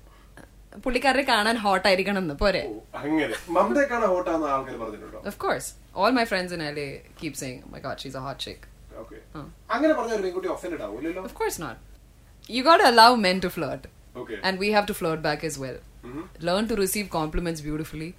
[0.83, 2.61] പുള്ളിക്കാരെ കാണാൻ ഹോട്ട് ആയിരിക്കണം എന്ന് പോരെ?
[2.99, 3.35] അങ്ങനെ.
[3.55, 5.19] മമതേക്കാണ് ഹോട്ടാന്ന് ആൾക്കാർ പറഞ്ഞിട്ടുണ്ടോ?
[5.31, 5.67] Of course.
[5.95, 6.87] All my friends in LA
[7.19, 8.61] keep saying my god she's a hot chick.
[9.01, 9.39] Okay ആ.
[9.75, 11.21] അങ്ങനെ പറഞ്ഞ ഒരു പെൺകുട്ടി ഒഫൻഡ് ആവൂലല്ലോ?
[11.29, 11.77] Of course not.
[12.47, 13.83] You got to allow men to flirt
[14.15, 15.77] okay and we have to flirt back as well
[16.49, 18.09] learn to receive compliments beautifully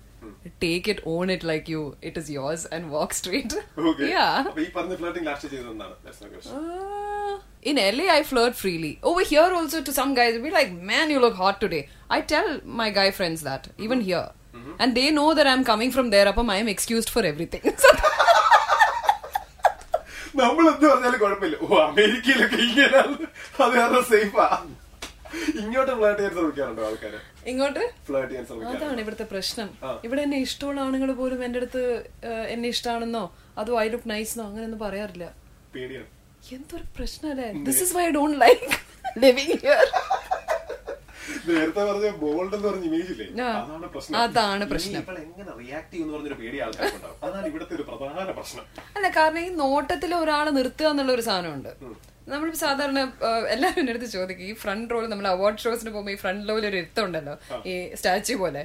[0.64, 3.52] take it own it like you it is yours and walk straight
[3.90, 6.54] okay yeah അപ്പൊ ഈ പറഞ്ഞ flirting last ചെയ്തതെന്നാണ് That's my question.
[6.60, 7.34] Uh,
[7.70, 8.90] in LA, I flirt freely.
[9.10, 11.82] Over here, also, to some guys, be like, "Man, you look hot today."
[12.16, 12.48] I tell
[12.80, 14.26] my guy friends that, even here,
[14.80, 16.26] and they know that I'm coming from there.
[16.32, 17.64] Up, I am excused for everything.
[17.84, 17.92] So
[20.40, 23.26] നമ്മൾ എന്ത് പറഞ്ഞാലും കുഴപ്പമില്ല ഓ അമേരിക്കയിലൊക്കെ ഇങ്ങനെയാണ്
[23.62, 24.46] അത് കാരണം സേഫാ
[25.62, 27.18] ഇങ്ങോട്ട് flirt ചെയ്യാൻ ശ്രമിക്കാറുണ്ടോ ആൾക്കാര്?
[27.50, 27.82] ഇങ്ങോട്ട്?
[28.08, 29.68] ഫ്ലേർട്ട് ചെയ്യാൻ അതാണ് ശ്രമിക്കാറുണ്ടോ ഇവിടുത്തെ പ്രശ്നം.
[30.06, 31.82] ഇവിടെ എന്നെ ഇഷ്ടമുള്ള ആണുങ്ങൾ പോലും എന്റെ അടുത്ത്
[32.54, 33.24] എന്നെ ഇഷ്ടമാണെന്നോ
[33.62, 35.26] അതോ ഐ ലുക്ക് നൈസ് എന്നോ അങ്ങനെയൊന്നും പറയാറില്ല.
[35.74, 36.08] പേടിയാണ്.
[36.56, 38.68] എന്തൊരു പ്രശ്നല്ലേ this is why don't like
[39.24, 39.84] living here
[41.48, 43.26] നേരത്തെ പറഞ്ഞ ബോൾഡ് എന്ന് പറഞ്ഞ ഇമേജ് ഇല്ലേ?
[43.42, 44.16] അതാണ് പ്രശ്നം.
[44.24, 45.00] അതാണ് പ്രശ്നം.
[45.04, 48.64] ഇപ്പോൾ എങ്ങനെ റിയാക്ട് ചെയ്യുന്ന പറഞ്ഞൊരു പേടി ആൾക്കാർക്കുണ്ടാവും അതാണ് ഇവിടുത്തെ ഒരു പ്രധാന പ്രശ്നം.
[48.96, 51.70] അല്ല കാരണം ഈ നോട്ടത്തിൽ ഒരാളെ നിർത്തുക എന്നുള്ള ഒരു സാധനമുണ്ട്.
[52.26, 52.98] നമ്മളിപ്പോ സാധാരണ
[53.54, 56.76] എല്ലാവരും എന്റെ അടുത്ത് ചോദിക്കും ഈ ഫ്രണ്ട് റോൾ നമ്മൾ അവാർഡ് ഷോസിന് പോകുമ്പോൾ ഈ ഫ്രണ്ട് റോയിൽ ഒരു
[56.80, 57.34] ഇരുത്തം ഉണ്ടല്ലോ
[57.70, 58.62] ഈ സ്റ്റാച്യു പോലെ.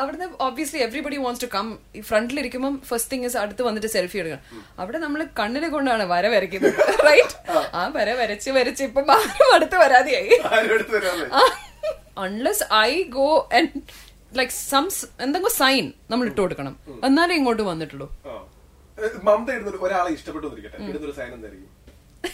[0.00, 1.66] അവിടുന്ന് obviously everybody wants to come
[1.98, 4.44] ഈ ഫ്രണ്ടിൽ ഇരിക്കുമ്പോൾ ഫസ്റ്റ് തിങ് ഇസ് അടുത്ത് വന്നിട്ട് സെൽഫി എടുക്കണം.
[4.82, 6.78] അവിടെ നമ്മൾ കണ്ണിനെ കൊണ്ടാണ് വര വരയ്ക്കുന്നത്
[7.08, 7.34] റൈറ്റ്
[7.74, 7.82] ആ.
[7.96, 10.38] വര വരച്ച് വരച്ച് ഇപ്പൊ ആരും അടുത്ത് വരാതെയായി.
[12.24, 13.28] Unless I go
[13.58, 13.82] and
[14.40, 14.86] like some
[15.24, 16.74] എന്തെങ്കിലും സൈൻ നമ്മൾ ഇട്ട് കൊടുക്കണം.
[17.08, 18.08] എന്നാലേ ഇങ്ങോട്ട് വന്നിട്ടുള്ളൂ.
[19.28, 19.50] മമത
[19.86, 20.48] ഒരാളെ ഇഷ്ടപ്പെട്ടു
[20.88, 21.70] ഇടുന്നൊരു സൈൻ എന്തായിരിക്കും?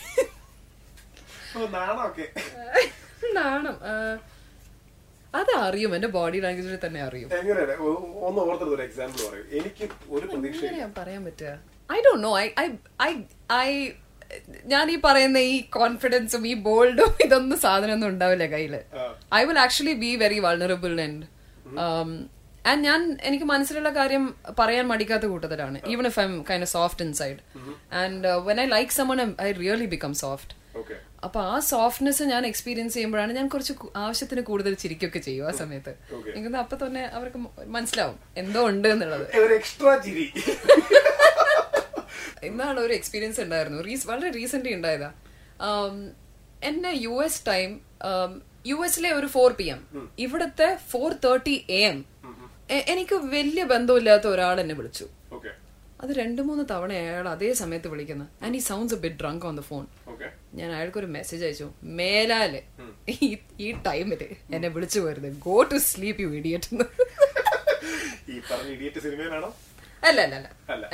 [3.38, 3.76] നാണം.
[5.34, 7.28] അത് അറിയും എന്റെ ബോഡി ലാംഗ്വേജിൽ തന്നെ അറിയും.
[8.26, 9.46] ഒന്ന് ഓർത്തെടുത്ത ഒരു എക്സാമ്പിൾ പറയും.
[9.58, 10.60] എനിക്ക് ഒരു പ്രതീക്ഷ
[10.98, 11.50] പറയാൻ പറ്റുക?
[11.96, 12.46] I Dr know I
[13.02, 13.10] I
[13.58, 13.68] I
[14.72, 18.74] ഞാൻ ഈ പറയുന്ന ഈ കോൺഫിഡൻസും ഈ ബോൾഡും ഇതൊന്നും സാധനമൊന്നും ഉണ്ടാവില്ല കയ്യിൽ.
[19.38, 21.24] I will actually be very vulnerable and
[22.68, 25.80] and ഞാൻ എനിക്ക് മനസ്സിലുള്ള കാര്യം പറയാൻ മടിക്കാത്ത കൂട്ടത്തിലാണ്.
[25.86, 27.38] Even if I'm kind soft inside
[27.92, 30.54] and when I like someone I really become soft
[31.24, 35.96] അപ്പൊ ആ സോഫ്റ്റ്നെസ് ഞാൻ എക്സ്പീരിയൻസ് ചെയ്യുമ്പോഴാണ് ഞാൻ കുറച്ച് ആവശ്യത്തിന് കൂടുതൽ ചിരിക്കൊക്കെ ചെയ്യും ആ സമയത്ത്.
[36.36, 39.54] എനിക്ക് അപ്പൊ തന്നെ അവർക്ക് മനസ്സിലാവും എന്തോ ഉണ്ട് എന്നുള്ളത്.
[39.54, 40.32] എക്സ്ട്രാ ചിരി.
[42.44, 43.82] ഇന്നാണ് ഒരു എക്സ്പീരിയൻസ് ഉണ്ടായിരുന്നു.
[44.06, 45.12] വളരെ റീസെന്റ് ഉണ്ടായതാ.
[45.60, 46.12] ആം,
[46.62, 47.80] എന്നെ യു എസ് ടൈം
[48.66, 52.04] യു എസിലെ ഒരു ഫോർ പി എം ഇവിടുത്തെ ഫോർ തേർട്ടി എ എം
[52.70, 55.06] എനിക്ക് വലിയ ബന്ധമില്ലാത്ത ഒരാൾ എന്നെ വിളിച്ചു.
[56.00, 59.56] അത് രണ്ടു മൂന്ന് തവണ അയാൾ അതേ സമയത്ത് വിളിക്കുന്നത് ആൻഡ് ഈ sounds a bit drunk on
[59.56, 59.86] the phone
[60.54, 61.72] ഞാൻ അയാൾക്ക് ഒരു മെസ്സേജ് അയച്ചു.
[61.82, 62.52] മേലാൽ.
[63.10, 64.22] ഈ ടൈമിൽ ടൈമിൽ
[64.54, 65.36] എന്നെ വിളിച്ചു പോരുത്.
[65.38, 66.68] Go to sleep you idiot
[70.04, 70.48] അല്ല അല്ല അല്ല.
[70.70, 70.86] അല്ല.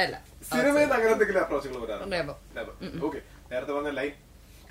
[3.52, 4.12] നേരത്തെ പറഞ്ഞ ലൈൻ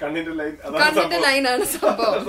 [0.02, 2.24] കണ്ണിന്റെ ലൈൻ കണ്ണിന്റെ ലൈനാണ് സംഭവം.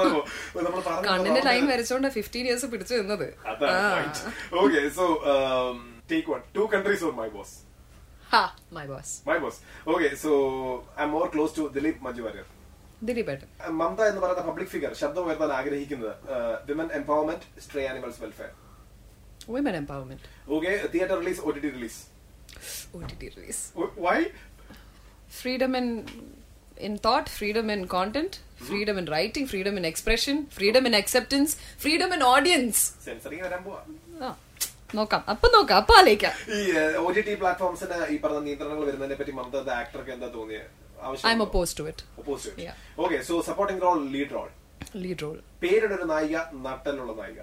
[0.66, 3.26] നമ്മൾ കണ്ണിന്റെ ലൈൻ വരച്ചോണ്ട് ഫിഫ്റ്റീൻ ഇയേഴ്സ് പിടിച്ചു നിന്നത്.
[4.62, 5.06] Okay so
[6.12, 7.54] take one two countries or my boss
[8.76, 9.58] my boss my boss
[9.92, 10.30] okay so
[11.02, 12.46] I more close to Dileep Manju Warrier
[13.08, 13.48] Dileep ഏട്ടൻ
[13.80, 16.14] മമത എന്ന് പറയുന്ന പബ്ലിക് ഫിഗർ ശബ്ദം ഉയർത്താൻ ആഗ്രഹിക്കുന്നത്
[16.68, 18.52] women empowerment stray animals welfare
[19.54, 22.00] women empowerment okay theatre release O T T release
[22.96, 23.62] O T T release
[24.06, 24.18] why
[25.38, 25.86] freedom in
[26.78, 28.32] in thought, freedom in content,
[28.68, 31.50] freedom in writing, freedom in expression, freedom in acceptance,
[31.84, 32.78] freedom in audience.
[33.06, 33.80] Censoring വരാൻ പോവാ.
[34.94, 35.22] നോക്കാം.
[35.28, 35.78] അപ്പൊ നോക്കാം.
[35.82, 36.34] അപ്പൊ ആലോചിക്കാം.
[36.56, 36.60] ഈ
[36.96, 40.68] O T T പ്ലാറ്റ്ഫോംസിന് ഈ പറഞ്ഞ നിയന്ത്രണങ്ങൾ വരുന്നതിനെ പറ്റി മമത ആക്ടർക്ക് എന്താ തോന്നിയത്
[41.36, 44.50] I'm oppose to it oppose to it okay so supporting role lead role
[44.96, 47.40] lead role പേരുടെ ഒരു നായിക നട്ടലുള്ള നായിക.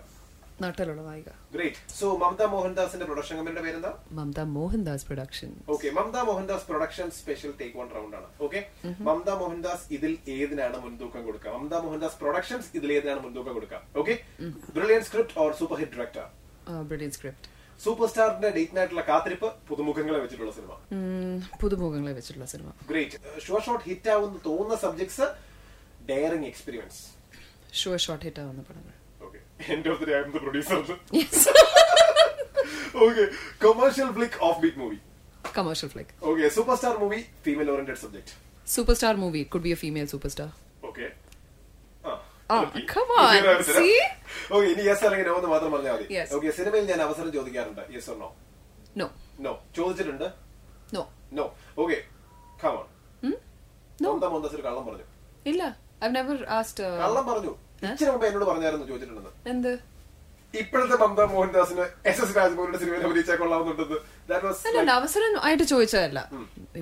[0.63, 1.29] നാട്ടിലുള്ള നായിക.
[1.53, 3.91] ഗ്രേറ്റ് സോ മമത മോഹൻദാസിന്റെ പ്രൊഡക്ഷൻ കമ്പനിയുടെ പേരെന്താ?
[4.17, 8.59] Mamta Mohandas production okay Mamta Mohandas production special take one round ആണ് ഓക്കെ
[9.07, 11.51] മമത മോഹൻദാസ് ഇതിൽ ഏതിനാണ് മുൻതൂക്കം കൊടുക്കുക?
[11.57, 13.81] മമത മോഹൻദാസ് പ്രൊഡക്ഷൻസ് ഇതിൽ ഏതിനാണ് മുൻതൂക്കം കൊടുക്കുക?
[14.01, 14.15] Okay
[14.77, 16.27] brilliant script or super hit director
[16.91, 17.47] brilliant script
[17.85, 20.73] super സ്റ്റാറിന്റെ ഡേറ്റിനായിട്ടുള്ള കാത്തിരിപ്പ് പുതുമുഖങ്ങളെ വെച്ചിട്ടുള്ള സിനിമ
[21.61, 25.27] പുതുമുഖങ്ങളെ വെച്ചിട്ടുള്ള cinema great sure shot hit ആവുന്ന തോന്നുന്ന subjects
[26.11, 26.99] daring experience
[27.81, 28.95] sure shot hit ആവുന്ന പടങ്ങൾ.
[29.73, 30.77] End of the day I the producer
[33.05, 33.23] okay
[33.63, 34.99] commercial flick offbeat movie
[36.57, 38.33] super star movie female oriented subject
[38.67, 40.51] super star movie could be a female super star
[40.89, 41.07] okay
[42.49, 43.91] Ah, come on, see?
[44.49, 46.15] Okay, ഇനി yes അല്ലെങ്കിൽ no എന്ന് മാത്രം പറഞ്ഞാൽ മതി.
[46.37, 47.83] Okay സിനിമയിൽ ഞാൻ അവസരം ചോദിക്കാറുണ്ട്.
[47.95, 48.27] Yes or no
[48.99, 49.05] no
[49.45, 50.25] no ചോദിച്ചിട്ടുണ്ട്?
[50.95, 51.03] No
[51.37, 51.45] no
[51.83, 51.97] okay
[52.63, 52.87] come on
[53.23, 53.31] No.
[54.05, 55.05] Mamta Mohandas ഒരു കള്ളം പറഞ്ഞു.
[55.51, 55.61] ഇല്ല.
[56.03, 57.53] ഐ നെവർ ആസ്റ്റ് കള്ളം പറഞ്ഞു.
[57.83, 59.49] ഇച്ചിരി മുമ്പ് എന്നോട് പറഞ്ഞായിരുന്നു ചോദിച്ചിട്ടുണ്ടെന്ന്.
[59.49, 59.90] എന്ത്?
[60.59, 63.97] ഇപ്പോഴത്തെ മമത മോഹൻദാസിന് എസ് എസ് രാജമോഹന്റെ സിനിമയിൽ അഭിനയിച്ചാൽ കൊള്ളാവുന്നുണ്ടെന്ന്.
[64.29, 66.19] ദാറ്റ് വാസ് അല്ല അവസരം ആയിട്ട് ചോദിച്ചതല്ല.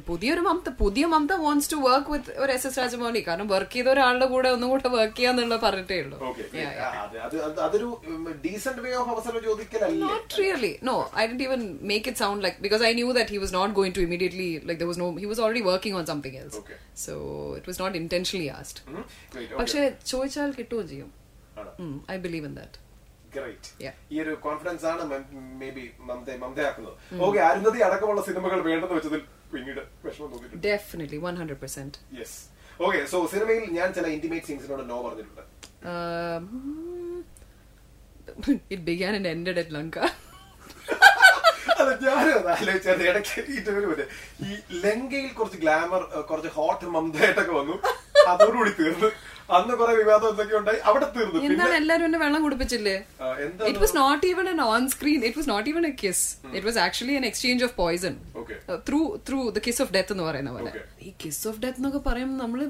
[0.08, 3.89] പുതിയൊരു മമത പുതിയ Mamta wants to work with ഒരു എസ് എസ് രാജമൗലി കാരണം വർക്ക് ചെയ്ത
[3.93, 6.17] ഒരാളുടെ കൂടെ ഒന്നും കൂടെ വർക്ക് ചെയ്യാന്നുള്ള പറഞ്ഞിട്ടേ ഉള്ളൂ.
[7.67, 7.89] അതൊരു
[8.45, 10.10] ഡീസന്റ് വേ ഓഫ് അവസരം ചോദിക്കലല്ലേ?
[10.10, 10.73] Not really.
[10.89, 13.69] No, I didn't even make it sound like because I knew that was was not
[13.79, 16.60] going to immediately like there was no he was already working on something else.
[17.05, 17.13] So
[17.58, 17.97] it was not.
[19.34, 19.58] Great, okay.
[19.62, 21.10] പക്ഷെ ചോദിച്ചാൽ കിട്ടുകയും ചെയ്യും.
[22.15, 22.77] I believe in that
[23.36, 23.65] Great.
[23.86, 23.96] Yeah.
[24.13, 25.02] ഈ ഒരു confidence ആണ്
[25.62, 30.63] may be Mamta മമതയാക്കുന്നത് okay Arundhati അടക്കമുള്ള സിനിമകൾ വേണ്ടെന്ന് വെച്ചതിൽ പിന്നീട് വിഷമം തോന്നിയിട്ടുണ്ട്.
[30.70, 32.38] Definitely one hundred percent yes
[32.86, 35.44] okay so സിനിമയിൽ ഞാൻ ചില ഇന്റിമേറ്റ് സീൻസിനോട് നോ പറഞ്ഞിട്ടുണ്ട്.
[38.74, 39.98] It began and ended at Lanka
[41.82, 43.08] അത് ഞാനും അത് ആലോചിച്ചായിരുന്നു.
[43.12, 44.06] ഇടയ്ക്ക് ഇന്റർവ്യൂ മറ്റേ
[44.48, 44.50] ഈ
[44.86, 47.75] ലങ്കയിൽ കുറച്ച് ഗ്ലാമർ കുറച്ച് ഹോട്ട് മമതയായിട്ടൊക്കെ വന്നു.
[48.28, 49.10] അതോടുകൂടി തീർന്നു.
[49.58, 50.80] അന്ന് കുറെ വിവാദം എന്തൊക്കെ ഉണ്ടായി.
[50.90, 51.40] അവിടെ തീർന്നു.
[51.46, 52.96] എന്താണ് എല്ലാരും എന്നെ വെള്ളം കുടിപ്പിച്ചില്ലേ?
[53.70, 56.24] It was not even an on screen it was not even a kiss
[56.56, 58.15] it was actually an exchange of poison.
[58.90, 60.72] Through through the kiss of death എന്ന് പറയുന്ന പോലെ.
[61.08, 62.62] ഈ കിസ് ഓഫ് ഡെത്ത് എന്നൊക്കെ പറയുമ്പോൾ നമ്മൾ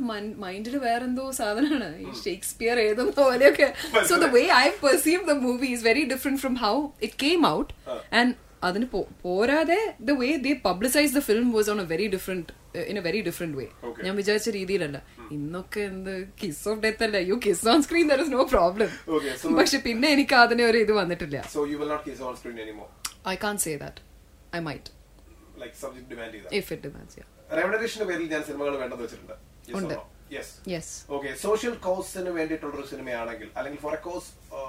[0.45, 1.89] മൈൻഡിൽ വേറെന്തോ സാധനമാണ്.
[2.05, 3.69] ഈ ഷേക്സ്പിയർ എഴുതുന്ന പോലെയൊക്കെ.
[4.11, 6.75] So the way I perceive the movie is very different from how
[7.07, 7.73] it came out
[8.19, 8.85] and അതിന്
[9.23, 12.53] പോരാതെ the way they publicize the film was on a very different
[12.89, 13.65] in a very different way.
[14.05, 14.97] ഞാൻ വിചാരിച്ച രീതിയിലല്ല.
[15.35, 17.17] ഇന്നൊക്കെ എന്ത് kiss of death അല്ല?
[17.29, 18.91] You kiss on screen there is no problem
[19.59, 21.37] പക്ഷെ പിന്നെ എനിക്ക് അതിനെ ഒരു ഇത് വന്നിട്ടില്ല.
[23.27, 24.01] I can't say that
[24.55, 24.91] I might
[26.59, 27.25] if it demands
[28.09, 29.35] പേരിൽ ഞാൻ സിനിമകൾ വേണ്ടെന്ന് വെച്ചിട്ടുണ്ട്.
[29.79, 29.97] ഉണ്ട്.
[30.33, 34.27] യെസ് യെസ് ഓക്കെ സോഷ്യൽ കോസിന് വേണ്ടിയിട്ടുള്ള ഒരു സിനിമയാണെങ്കിൽ അല്ലെങ്കിൽ ഫോർ എ കോസ്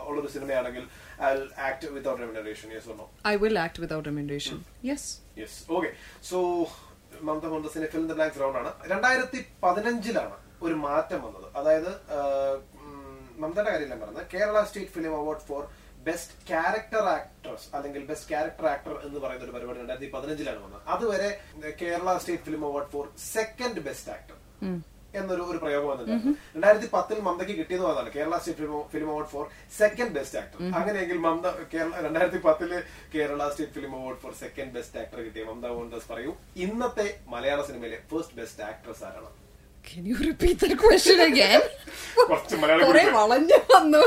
[0.09, 0.85] ഉള്ള ഒരു സിനിമയാണെങ്കിൽ
[1.29, 1.31] I
[1.69, 4.59] act without remuneration yes or no I will act without remuneration
[4.91, 5.09] yes
[5.41, 5.91] yes okay
[6.31, 6.39] so
[7.27, 8.71] Mamta മോഹൻദാസിന്റെ film the black ground ആണ്.
[8.93, 11.47] രണ്ടായിരത്തി പതിനഞ്ചിലാണ് ഒരു മാറ്റം വന്നത്.
[11.59, 11.91] അതായത്
[13.43, 14.27] മമതയുടെ കാര്യം ഞാൻ പറഞ്ഞത്.
[14.35, 15.63] Kerala state film award for
[16.09, 20.83] best character actress അല്ലെങ്കിൽ ബെസ്റ്റ് ക്യാരക്ടർ ആക്ടർ എന്ന് പറയുന്ന ഒരു പരിപാടി രണ്ടായിരത്തി പതിനഞ്ചിലാണ് വന്നത്.
[20.95, 21.29] അതുവരെ
[21.83, 24.37] Kerala state film award for second best actor.
[25.15, 26.29] എന്നൊരു ഒരു പ്രയോഗം വന്നിട്ടുണ്ട്.
[26.55, 28.61] രണ്ടായിരത്തി പത്തിൽ മമതയ്ക്ക് കിട്ടിയെന്ന് പറഞ്ഞാണ് Kerala state
[28.93, 29.49] film award for
[29.79, 32.83] second best actor അങ്ങനെയെങ്കിൽ മമത കേരള രണ്ടായിരത്തി പത്തിൽ
[33.15, 36.35] Kerala state film award for second best actor കിട്ടിയ മമത മോഹൻദാസ് പറയൂ
[36.67, 39.27] ഇന്നത്തെ മലയാള സിനിമയിലെ ഫസ്റ്റ് ബെസ്റ്റ് ആക്ട്രസ് ആരാണ്?
[39.85, 41.61] Can you repeat that question again?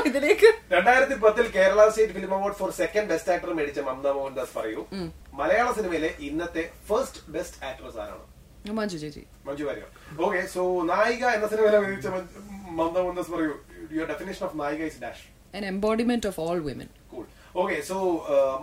[0.10, 0.46] ഇതിലേക്ക്.
[0.72, 4.88] രണ്ടായിരത്തി പത്തിൽ Kerala state film award for second best actor മേടിച്ച മമത മോഹൻദാസ് പറയൂ
[5.34, 8.33] മലയാള സിനിമയിലെ ഇന്നത്തെ ഫസ്റ്റ് ബെസ്റ്റ് ആക്ട്രസ് ആരാണ്?
[8.72, 9.88] മഞ്ജു ചേച്ചി മഞ്ജു വാര്യർ.
[10.20, 11.48] ഓക്കെ സോ നായിക എന്ന
[11.84, 13.54] മേടിച്ച മഞ്ജു- പറയൂ
[13.92, 15.24] യുവർ ഡെഫിനേഷൻ ഓഫ് നായിക is dash
[15.56, 16.90] an embodiment of all women
[17.56, 17.96] okay so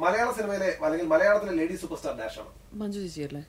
[0.01, 3.43] മലയാള സിനിമയിലെ അല്ലെങ്കിൽ മലയാളത്തിലെ ലേഡി സൂപ്പർ സ്റ്റാർ ഡാഷ് ആണ് മഞ്ജു ചേച്ചി അല്ലേ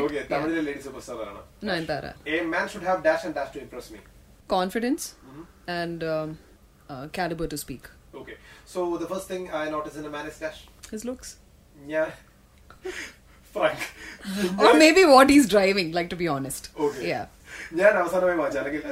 [0.00, 3.60] ഓക്കെ തമിഴിലെ ലേഡി സൂപ്പർ സ്റ്റാർ ആണ് Nayanthara a man should have dash and dash to
[3.60, 4.00] impress me
[4.50, 5.06] confidence
[5.76, 6.10] and
[7.16, 8.34] calibre to speak okay
[8.72, 11.32] so the first thing I notice in a man is dash his looks
[11.86, 12.10] ഞാൻ
[13.54, 13.86] frank
[14.64, 16.64] or maybe what he's driving like to be honest.
[16.86, 17.06] Okay.
[17.12, 17.24] yeah.
[17.80, 18.82] ഞാൻ അവസാനമായി വാങ്ങിച്ച അല്ലെങ്കിൽ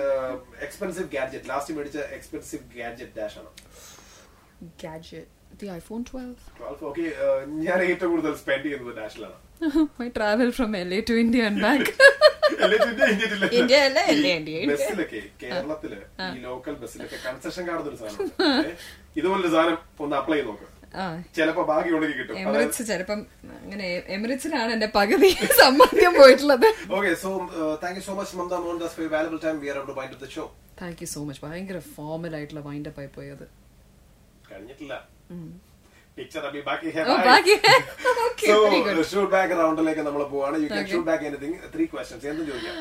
[0.66, 3.50] expensive gadget last മേടിച്ച expensive gadget dash ആണ്.
[4.82, 5.28] Gadget.
[5.60, 6.26] The iphone 12
[6.58, 7.04] 12 okay
[7.66, 9.38] ഞാൻ ഏറ്റവും കൂടുതൽ സ്പെൻഡ് ചെയ്യുന്നത് ഡാഷിലാണ്
[9.98, 11.86] my travel from la to india and back.
[13.58, 14.70] India and back.
[14.70, 15.92] ബസ്സിലൊക്കെ കേരളത്തിൽ
[16.28, 18.30] ഈ ലോക്കൽ ബസ്സിലൊക്കെ കൺസെഷൻ കാർഡ് ഒരു സാധനം
[19.18, 20.66] ഇതുപോലൊരു സാധനം ഒന്ന് അപ്ലൈ ചെയ്ത് നോക്ക്.
[21.36, 22.36] ചിലപ്പോ ഭാഗ്യം ഉണ്ടെങ്കിൽ കിട്ടും.
[22.42, 23.20] എമിറേറ്റ്സ് ചിലപ്പം
[23.62, 23.86] അങ്ങനെ
[24.16, 25.30] എമിറേറ്റ്സിലാണ് എന്റെ പകുതി
[25.60, 26.68] സമ്പാദ്യം പോയിട്ടുള്ളത്.
[26.96, 27.30] Okay so
[27.82, 30.44] thank you so much Mamta Mohandas for valuable time we are to up the show
[30.80, 33.46] thank you so much ഭയങ്കര ഫോർമൽ ആയിട്ടുള്ള വൈൻഡ് അപ്പ് ആയി പോയത്.
[34.50, 34.94] കഴിഞ്ഞിട്ടില്ല.
[36.16, 37.54] പിക്ചർ അബി ബാക്കി Oh, ബാക്കി
[38.88, 38.98] good.
[39.10, 40.56] ഷൂട്ട് ബാക്ക് റൗണ്ടിലേക്ക് നമ്മൾ പോവാണ്.
[40.62, 42.76] You can shoot back anything three questions എന്തും ചോദിക്കാം.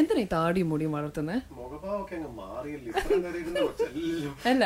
[0.00, 1.36] എന്തിനാ ഈ താടിയും മുടിയും വളർത്തുന്നത്
[4.50, 4.64] അല്ല?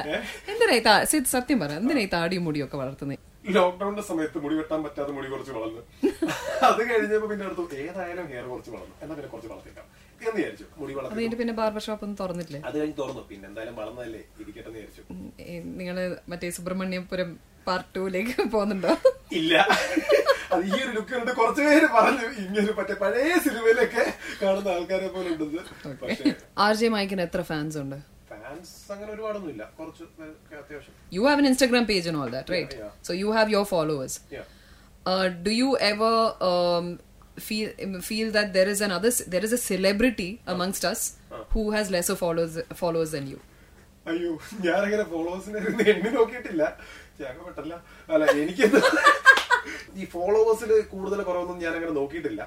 [0.52, 3.20] എന്തിനാ ഈ സിദ് സത്യം പറ എന്തിനാ ഈ താടിയും മുടിയും ഒക്കെ വളർത്തുന്നത്
[3.56, 5.80] ലോക്ക്ഡൌണിന്റെ സമയത്ത് മുടി വെട്ടാൻ പറ്റാതെ മുടി കുറച്ച് വളർന്നു.
[6.68, 8.94] അത് കഴിഞ്ഞപ്പോ പിന്നെ അടുത്തു ഏതായാലും ഹെയർ കുറച്ച് വളർന്നു.
[9.02, 9.86] എന്നാ പിന്നെ കുറച്ച് വളർത്തിക്കാം.
[10.20, 10.66] എന്ന് വിചാരിച്ചു.
[10.80, 12.60] മുടി വളർന്നു പിന്നെ ബാർബർ ഷോപ്പ് ഒന്നും തുറന്നിട്ടില്ലേ?
[12.68, 13.22] അത് കഴിഞ്ഞ് തുറന്നു.
[13.30, 15.02] പിന്നെ എന്തായാലും വളർന്നല്ലേ ഇരിക്കട്ടെ എന്ന് വിചാരിച്ചു.
[15.80, 15.96] നിങ്ങൾ
[16.32, 17.32] മറ്റേ സുബ്രഹ്മണ്യപുരം
[17.68, 18.92] പാർട്ട് ടൂലേക്ക് പോകുന്നുണ്ടോ?
[19.40, 19.54] ഇല്ല.
[20.52, 24.04] അത് ഈ ഒരു ലുക്ക് കണ്ട് കുറച്ചു പേര് പറഞ്ഞു ഇങ്ങനെ മറ്റേ പഴയ സിനിമയിലൊക്കെ
[24.42, 25.62] കാണുന്ന ആൾക്കാരെ പോലെ ഉണ്ടെന്ന്
[26.02, 26.32] പക്ഷേ
[26.66, 27.98] ആർ ജെ മൈക്കിന് എത്ര ഫാൻസ് ഉണ്ട്
[28.32, 32.48] ഫാൻസ് അങ്ങനെ ഒരുപാടൊന്നും ഇല്ല കുറച്ച് പേർക്ക് അത്യാവശ്യം You have an Instagram page and all that,
[32.48, 32.72] right?
[32.72, 33.06] Yeah, yeah.
[33.06, 34.12] So you have your followers.
[34.30, 34.46] Yeah.
[35.06, 36.86] Uh, do you ever um,
[37.40, 37.68] feel
[38.02, 41.00] feel that there is another there is a celebrity amongst us
[41.50, 43.40] who has lesser followers followers than you?
[44.06, 44.30] അയ്യോ
[44.64, 45.58] ഞാനങ്ങനെ ഫോളോവേഴ്സിനെ
[45.92, 46.62] എണ്ണി നോക്കിയിട്ടില്ല
[47.18, 47.74] ചാകപ്പെട്ടല്ല
[48.08, 48.66] അല്ല എനിക്ക്
[50.00, 52.42] ഈ ഫോളോവേഴ്സിൽ കൂടുതൽ കുറവൊന്നും ഞാൻ അങ്ങനെ നോക്കിയിട്ടില്ല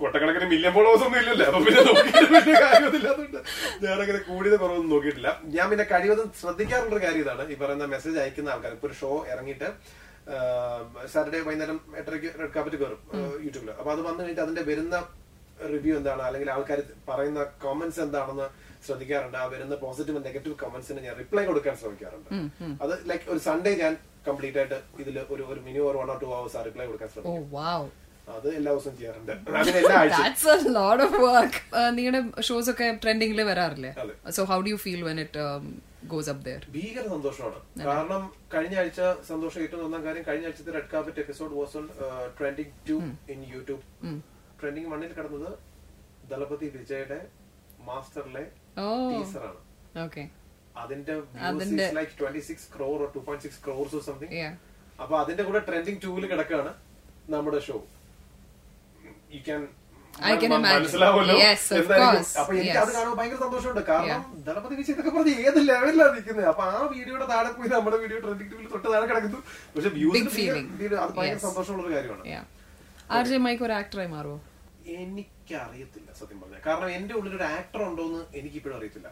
[0.00, 1.46] കൊട്ടക്കണക്കിന് മില്യൺ ഫോളോവേഴ്സ് ഒന്നും ഇല്ലല്ലോ.
[1.50, 3.40] അപ്പൊ പിന്നെ നോക്കിയിട്ട് വലിയ കാര്യമൊന്നുമില്ലാത്തതുകൊണ്ട്
[3.86, 5.30] ഞാനങ്ങനെ കൂടിയത് കുറവൊന്നും നോക്കിയിട്ടില്ല.
[5.56, 7.44] ഞാൻ പിന്നെ കഴിവതും ശ്രദ്ധിക്കാറുള്ള ഒരു കാര്യം ഇതാണ്.
[7.52, 9.68] ഈ പറയുന്ന മെസ്സേജ് അയക്കുന്ന ആൾക്കാർ ഇപ്പൊ ഒരു ഷോ ഇറങ്ങിയിട്ട്
[11.12, 13.00] സാറ്റർഡേ വൈകുന്നേരം എട്ടരയ്ക്ക് റെഡ് കാപ്പറ്റ് കയറും
[13.46, 14.96] യൂട്യൂബിൽ അപ്പൊ അത് വന്നു കഴിഞ്ഞിട്ട് അതിന്റെ വരുന്ന
[15.72, 16.22] റിവ്യൂ എന്താണ്?
[16.28, 16.78] അല്ലെങ്കിൽ ആൾക്കാർ
[17.08, 18.46] പറയുന്ന കമന്റ്സ് എന്താണെന്ന്
[18.86, 19.36] ശ്രദ്ധിക്കാറുണ്ട്.
[19.42, 22.30] ആ വരുന്ന പോസിറ്റീവ് നെഗറ്റീവ് കമന്റ്സിന് ഞാൻ റിപ്ലൈ കൊടുക്കാൻ ശ്രമിക്കാറുണ്ട്.
[22.84, 23.92] അത് ലൈക്ക് ഒരു സൺഡേ ഞാൻ
[24.28, 27.36] കംപ്ലീറ്റ് ആയിട്ട് ഇതിൽ ഒരു ഒരു മിനിമം ഒരു one or two hours reply കൊടുക്കാൻ ശ്രമിക്കും.
[27.36, 27.82] Oh wow.
[28.34, 29.32] അത് എല്ലാ ദിവസവും ചെയ്യാറുണ്ട്.
[29.60, 31.54] അങ്ങനെ എല്ലാ ആഴ്ച That's a lot of work.
[31.96, 33.90] നിങ്ങളുടെ ഷോസ് ഒക്കെ ട്രെൻഡിംഗിൽ വരാറില്ലേ.
[34.36, 35.44] So how do you feel when it
[36.12, 36.44] goes up
[36.76, 37.58] ഭീകര സന്തോഷമാണ്.
[37.88, 38.22] കാരണം
[38.54, 39.00] കഴിഞ്ഞ ആഴ്ച
[39.30, 41.86] സന്തോഷം ഏറ്റവും ഒന്നാം കാര്യം കഴിഞ്ഞ ആഴ്ചത്തെ red carpet episode was on
[42.38, 42.96] trending two
[43.34, 43.82] in YouTube
[44.60, 45.50] trending വണ്ണിൽ കിടന്നത്
[46.32, 47.20] ദളപതി വിജയുടെ
[47.90, 48.44] മാസ്റ്ററിലെ
[49.12, 49.60] ടീസറാണ്
[50.06, 50.24] ഓക്കെ
[50.82, 51.14] അതിന്റെ
[51.98, 54.32] like twenty six crore two point six crores something
[55.02, 56.72] അപ്പൊ അതിന്റെ കൂടെ ട്രെൻഡിങ് ടൂവിൽ കിടക്കാണ്
[57.34, 57.76] നമ്മുടെ ഷോ
[59.36, 59.62] യു ക്യാൻ
[60.64, 61.34] മനസ്സിലാവല്ലോ.
[62.40, 63.82] അപ്പൊ എനിക്ക് അത് കാണുമ്പോൾ ഭയങ്കര സന്തോഷമുണ്ട്.
[63.90, 68.18] കാരണം ദളപതി വിജയ് ഇതൊക്കെ പറഞ്ഞ് ഏത് ലെവലിലാണ് നിൽക്കുന്നത് അപ്പൊ ആ വീഡിയോയുടെ താഴെ പോയി നമ്മുടെ വീഡിയോ
[68.24, 69.40] ട്രെൻഡിംഗ് തൊട്ട് താഴെ കിടക്കുന്നു.
[69.74, 72.44] പക്ഷെ Big വ്യൂസ് അത് ഭയങ്കര സന്തോഷമുള്ള ഒരു കാര്യമാണ്.
[73.18, 74.38] ആർ ജെ മൈക്ക് ഒരു ആക്ടറായി മാറുമോ
[74.98, 79.08] എനിക്കറിയത്തില്ല സത്യം പറഞ്ഞാൽ കാരണം എന്റെ ഉള്ളിൽ ഒരു ആക്ടർ ഉണ്ടോന്ന് എനിക്ക് ഇപ്പോഴും അറിയത്തില്ല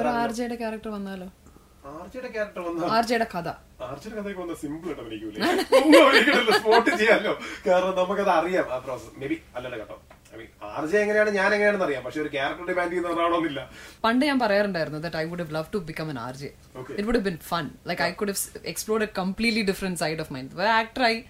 [0.00, 1.28] ഒരു ക്യാരക്ടർ വന്നാലോ?
[1.98, 2.80] ആർജിയുടെ ക്യാരക്ടർ വന്ന?
[3.34, 3.48] കഥ.
[3.88, 7.32] ആർജിയുടെ കഥയൊക്കെ വന്ന സിമ്പിൾ ആയിട്ട് സ്പോട്ട് ചെയ്യാലോ.
[7.66, 9.96] കാരണം നമുക്കത് അറിയാം ആ പ്രോസസ് മേ ബി അല്ലല്ലോ കേട്ടോ.
[10.32, 12.02] ഐ മീൻ ആർജി എങ്ങനെയാണ് ഞാൻ എങ്ങനെയാണെന്ന് അറിയാം.
[12.06, 13.60] പക്ഷെ ഒരു ക്യാരക്ടർ ഡിമാൻഡ് ചെയ്യുന്ന ഒരാളൊന്നുമില്ല.
[14.04, 16.50] പണ്ട് ഞാൻ പറയാറുണ്ടായിരുന്നു that I would have love to become an RJ.
[16.98, 18.34] It would been fun like I could
[18.72, 21.20] explore a completely different side of mind ആക്ടറായി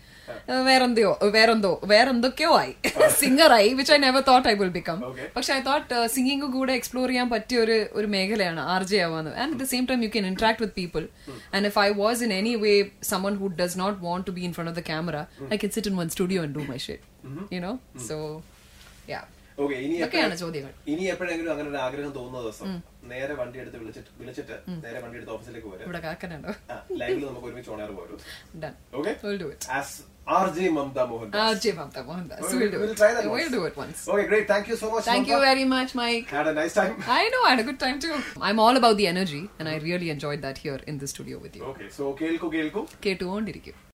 [0.62, 2.74] വേറെന്തോ വേറെന്തോ വേറെന്തൊക്കെയോ ആയി.
[3.08, 4.98] സിംഗറായി which I never thought I will become.
[5.36, 9.30] പക്ഷെ I thought singing കൂടെ explore ചെയ്യാൻ പറ്റിയ ഒരു ഒരു മേഖലയാണ് R J ആവാന്ന്.
[9.36, 11.08] And at the same time you can interact with people
[11.54, 12.72] and if I was in any way
[13.02, 15.16] someone who does not want to be in front of the camera
[15.54, 18.42] I can sit in one studio and do my shit you know so
[19.08, 19.22] yeah
[19.60, 20.72] okay ഇനി ഇതൊക്കെയാണ് എപ്പോഴെ- ചോദ്യങ്ങൾ.
[20.86, 25.32] ഇനി എപ്പോഴെങ്കിലും അങ്ങനെ ഒരു ആഗ്രഹം തോന്നുന്ന ദിവസം നേരെ വണ്ടി എടുത്ത് വിളിച്ചിട്ട് വിളിച്ചിട്ട് നേരെ വണ്ടി എടുത്ത്
[25.32, 25.84] ഓഫീസിലേക്ക് പോരും.
[25.84, 26.52] ഇവിടെ കാക്കനുണ്ടോ?
[26.96, 28.18] ലൈവിൽ നമുക്ക് ഒരുമിച്ച് ഓണാറ് പോരും.
[30.28, 31.30] RJ Mamta Mohan.
[31.30, 32.44] RJ Mamta Mohandas.
[32.44, 32.96] So we'll, we'll do we'll it.
[32.96, 33.24] try that.
[33.24, 33.50] We'll once.
[33.50, 34.08] do it once.
[34.08, 34.46] Okay, great.
[34.46, 35.04] Thank you so much.
[35.04, 35.30] Thank Mamta.
[35.30, 36.26] you very much, Mike.
[36.28, 37.02] Had a nice time.
[37.08, 37.42] I know.
[37.46, 38.14] I had a good time too.
[38.40, 41.56] I'm all about the energy, and I really enjoyed that here in the studio with
[41.56, 41.64] you.
[41.64, 42.88] Okay, so Kelko Kelko.
[43.00, 43.46] K2 on